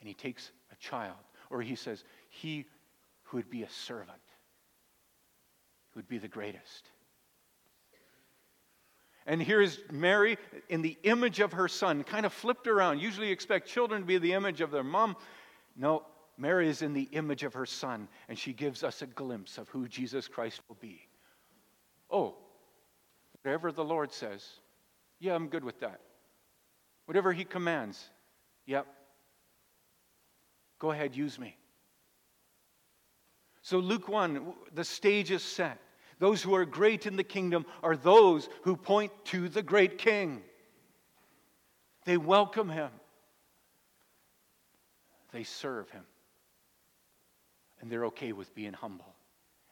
And 0.00 0.08
he 0.08 0.14
takes 0.14 0.52
a 0.72 0.76
child, 0.76 1.16
or 1.50 1.60
he 1.60 1.74
says, 1.74 2.04
He 2.28 2.66
who 3.24 3.36
would 3.38 3.50
be 3.50 3.62
a 3.62 3.70
servant 3.70 4.18
would 5.94 6.08
be 6.08 6.18
the 6.18 6.28
greatest. 6.28 6.88
And 9.26 9.42
here's 9.42 9.78
Mary 9.90 10.38
in 10.70 10.80
the 10.80 10.96
image 11.02 11.40
of 11.40 11.52
her 11.52 11.68
son, 11.68 12.02
kind 12.02 12.24
of 12.24 12.32
flipped 12.32 12.66
around. 12.66 13.00
Usually 13.00 13.30
expect 13.30 13.68
children 13.68 14.00
to 14.00 14.06
be 14.06 14.16
the 14.16 14.32
image 14.32 14.60
of 14.60 14.70
their 14.70 14.84
mom. 14.84 15.16
No, 15.76 16.04
Mary 16.38 16.68
is 16.68 16.80
in 16.80 16.94
the 16.94 17.08
image 17.12 17.42
of 17.42 17.52
her 17.52 17.66
son, 17.66 18.08
and 18.28 18.38
she 18.38 18.52
gives 18.52 18.82
us 18.82 19.02
a 19.02 19.06
glimpse 19.06 19.58
of 19.58 19.68
who 19.68 19.86
Jesus 19.86 20.28
Christ 20.28 20.62
will 20.68 20.78
be. 20.80 21.02
Oh, 22.10 22.36
whatever 23.48 23.72
the 23.72 23.82
Lord 23.82 24.12
says, 24.12 24.46
yeah, 25.20 25.34
I'm 25.34 25.48
good 25.48 25.64
with 25.64 25.80
that. 25.80 26.00
Whatever 27.06 27.32
he 27.32 27.44
commands, 27.44 27.98
yep. 28.66 28.86
Go 30.78 30.90
ahead, 30.90 31.16
use 31.16 31.38
me. 31.38 31.56
So, 33.62 33.78
Luke 33.78 34.06
1, 34.06 34.52
the 34.74 34.84
stage 34.84 35.30
is 35.30 35.42
set. 35.42 35.78
Those 36.18 36.42
who 36.42 36.54
are 36.54 36.66
great 36.66 37.06
in 37.06 37.16
the 37.16 37.24
kingdom 37.24 37.64
are 37.82 37.96
those 37.96 38.50
who 38.64 38.76
point 38.76 39.12
to 39.26 39.48
the 39.48 39.62
great 39.62 39.96
king. 39.96 40.42
They 42.04 42.18
welcome 42.18 42.68
him, 42.68 42.90
they 45.32 45.44
serve 45.44 45.88
him, 45.88 46.04
and 47.80 47.90
they're 47.90 48.04
okay 48.06 48.32
with 48.32 48.54
being 48.54 48.74
humble 48.74 49.14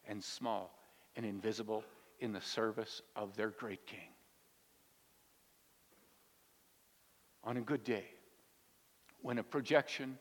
and 0.08 0.24
small 0.24 0.74
and 1.14 1.26
invisible 1.26 1.84
in 2.20 2.32
the 2.32 2.40
service 2.40 3.02
of 3.14 3.36
their 3.36 3.50
great 3.50 3.86
king. 3.86 4.08
On 7.44 7.56
a 7.56 7.60
good 7.60 7.84
day, 7.84 8.04
when 9.22 9.38
a 9.38 9.42
projection, 9.42 10.18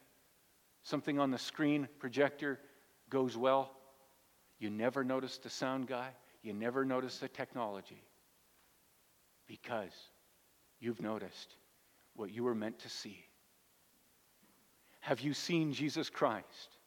something 0.83 1.19
on 1.19 1.31
the 1.31 1.37
screen 1.37 1.87
projector 1.99 2.59
goes 3.09 3.35
well, 3.35 3.71
you 4.59 4.69
never 4.69 5.03
notice 5.03 5.37
the 5.37 5.49
sound 5.49 5.87
guy. 5.87 6.09
You 6.41 6.53
never 6.53 6.85
notice 6.85 7.17
the 7.17 7.27
technology 7.27 8.03
because 9.47 9.93
you've 10.79 11.01
noticed 11.01 11.55
what 12.15 12.31
you 12.31 12.43
were 12.43 12.55
meant 12.55 12.79
to 12.79 12.89
see. 12.89 13.25
Have 14.99 15.21
you 15.21 15.33
seen 15.33 15.73
Jesus 15.73 16.09
Christ? 16.09 16.77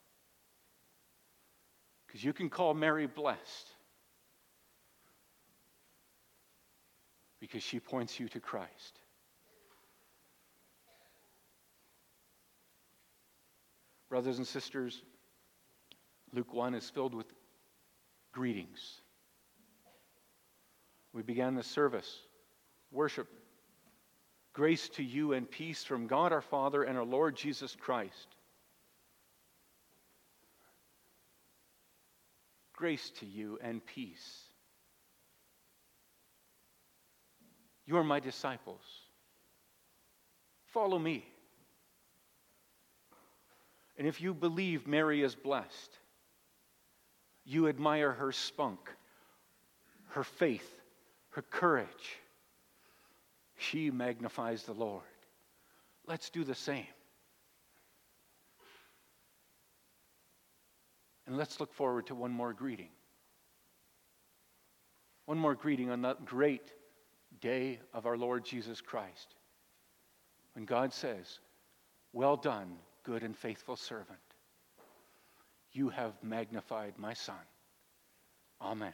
Because 2.06 2.24
you 2.24 2.32
can 2.32 2.48
call 2.48 2.74
Mary 2.74 3.06
blessed 3.06 3.68
because 7.40 7.62
she 7.62 7.80
points 7.80 8.18
you 8.18 8.28
to 8.28 8.40
Christ. 8.40 9.00
Brothers 14.08 14.38
and 14.38 14.46
sisters, 14.46 15.02
Luke 16.32 16.52
1 16.52 16.74
is 16.74 16.88
filled 16.88 17.14
with 17.14 17.26
greetings. 18.32 19.00
We 21.12 21.22
began 21.22 21.54
the 21.54 21.62
service, 21.62 22.20
worship. 22.90 23.28
Grace 24.52 24.88
to 24.90 25.04
you 25.04 25.34
and 25.34 25.50
peace 25.50 25.84
from 25.84 26.06
God 26.06 26.32
our 26.32 26.40
Father 26.40 26.82
and 26.82 26.98
our 26.98 27.04
Lord 27.04 27.36
Jesus 27.36 27.76
Christ. 27.76 28.28
Grace 32.74 33.10
to 33.18 33.26
you 33.26 33.58
and 33.62 33.84
peace. 33.84 34.47
You 37.88 37.96
are 37.96 38.04
my 38.04 38.20
disciples. 38.20 38.82
Follow 40.66 40.98
me. 40.98 41.24
And 43.96 44.06
if 44.06 44.20
you 44.20 44.34
believe 44.34 44.86
Mary 44.86 45.22
is 45.22 45.34
blessed, 45.34 45.96
you 47.46 47.66
admire 47.66 48.12
her 48.12 48.30
spunk, 48.30 48.78
her 50.08 50.22
faith, 50.22 50.70
her 51.30 51.40
courage. 51.40 52.18
She 53.56 53.90
magnifies 53.90 54.64
the 54.64 54.74
Lord. 54.74 55.02
Let's 56.06 56.28
do 56.28 56.44
the 56.44 56.54
same. 56.54 56.84
And 61.26 61.38
let's 61.38 61.58
look 61.58 61.72
forward 61.72 62.08
to 62.08 62.14
one 62.14 62.32
more 62.32 62.52
greeting. 62.52 62.90
One 65.24 65.38
more 65.38 65.54
greeting 65.54 65.88
on 65.88 66.02
that 66.02 66.26
great 66.26 66.74
day 67.40 67.80
of 67.92 68.06
our 68.06 68.16
Lord 68.16 68.44
Jesus 68.44 68.80
Christ. 68.80 69.34
When 70.54 70.64
God 70.64 70.92
says, 70.92 71.40
Well 72.12 72.36
done, 72.36 72.76
good 73.04 73.22
and 73.22 73.36
faithful 73.36 73.76
servant. 73.76 74.18
You 75.72 75.88
have 75.90 76.12
magnified 76.22 76.94
my 76.98 77.14
Son. 77.14 77.36
Amen. 78.60 78.86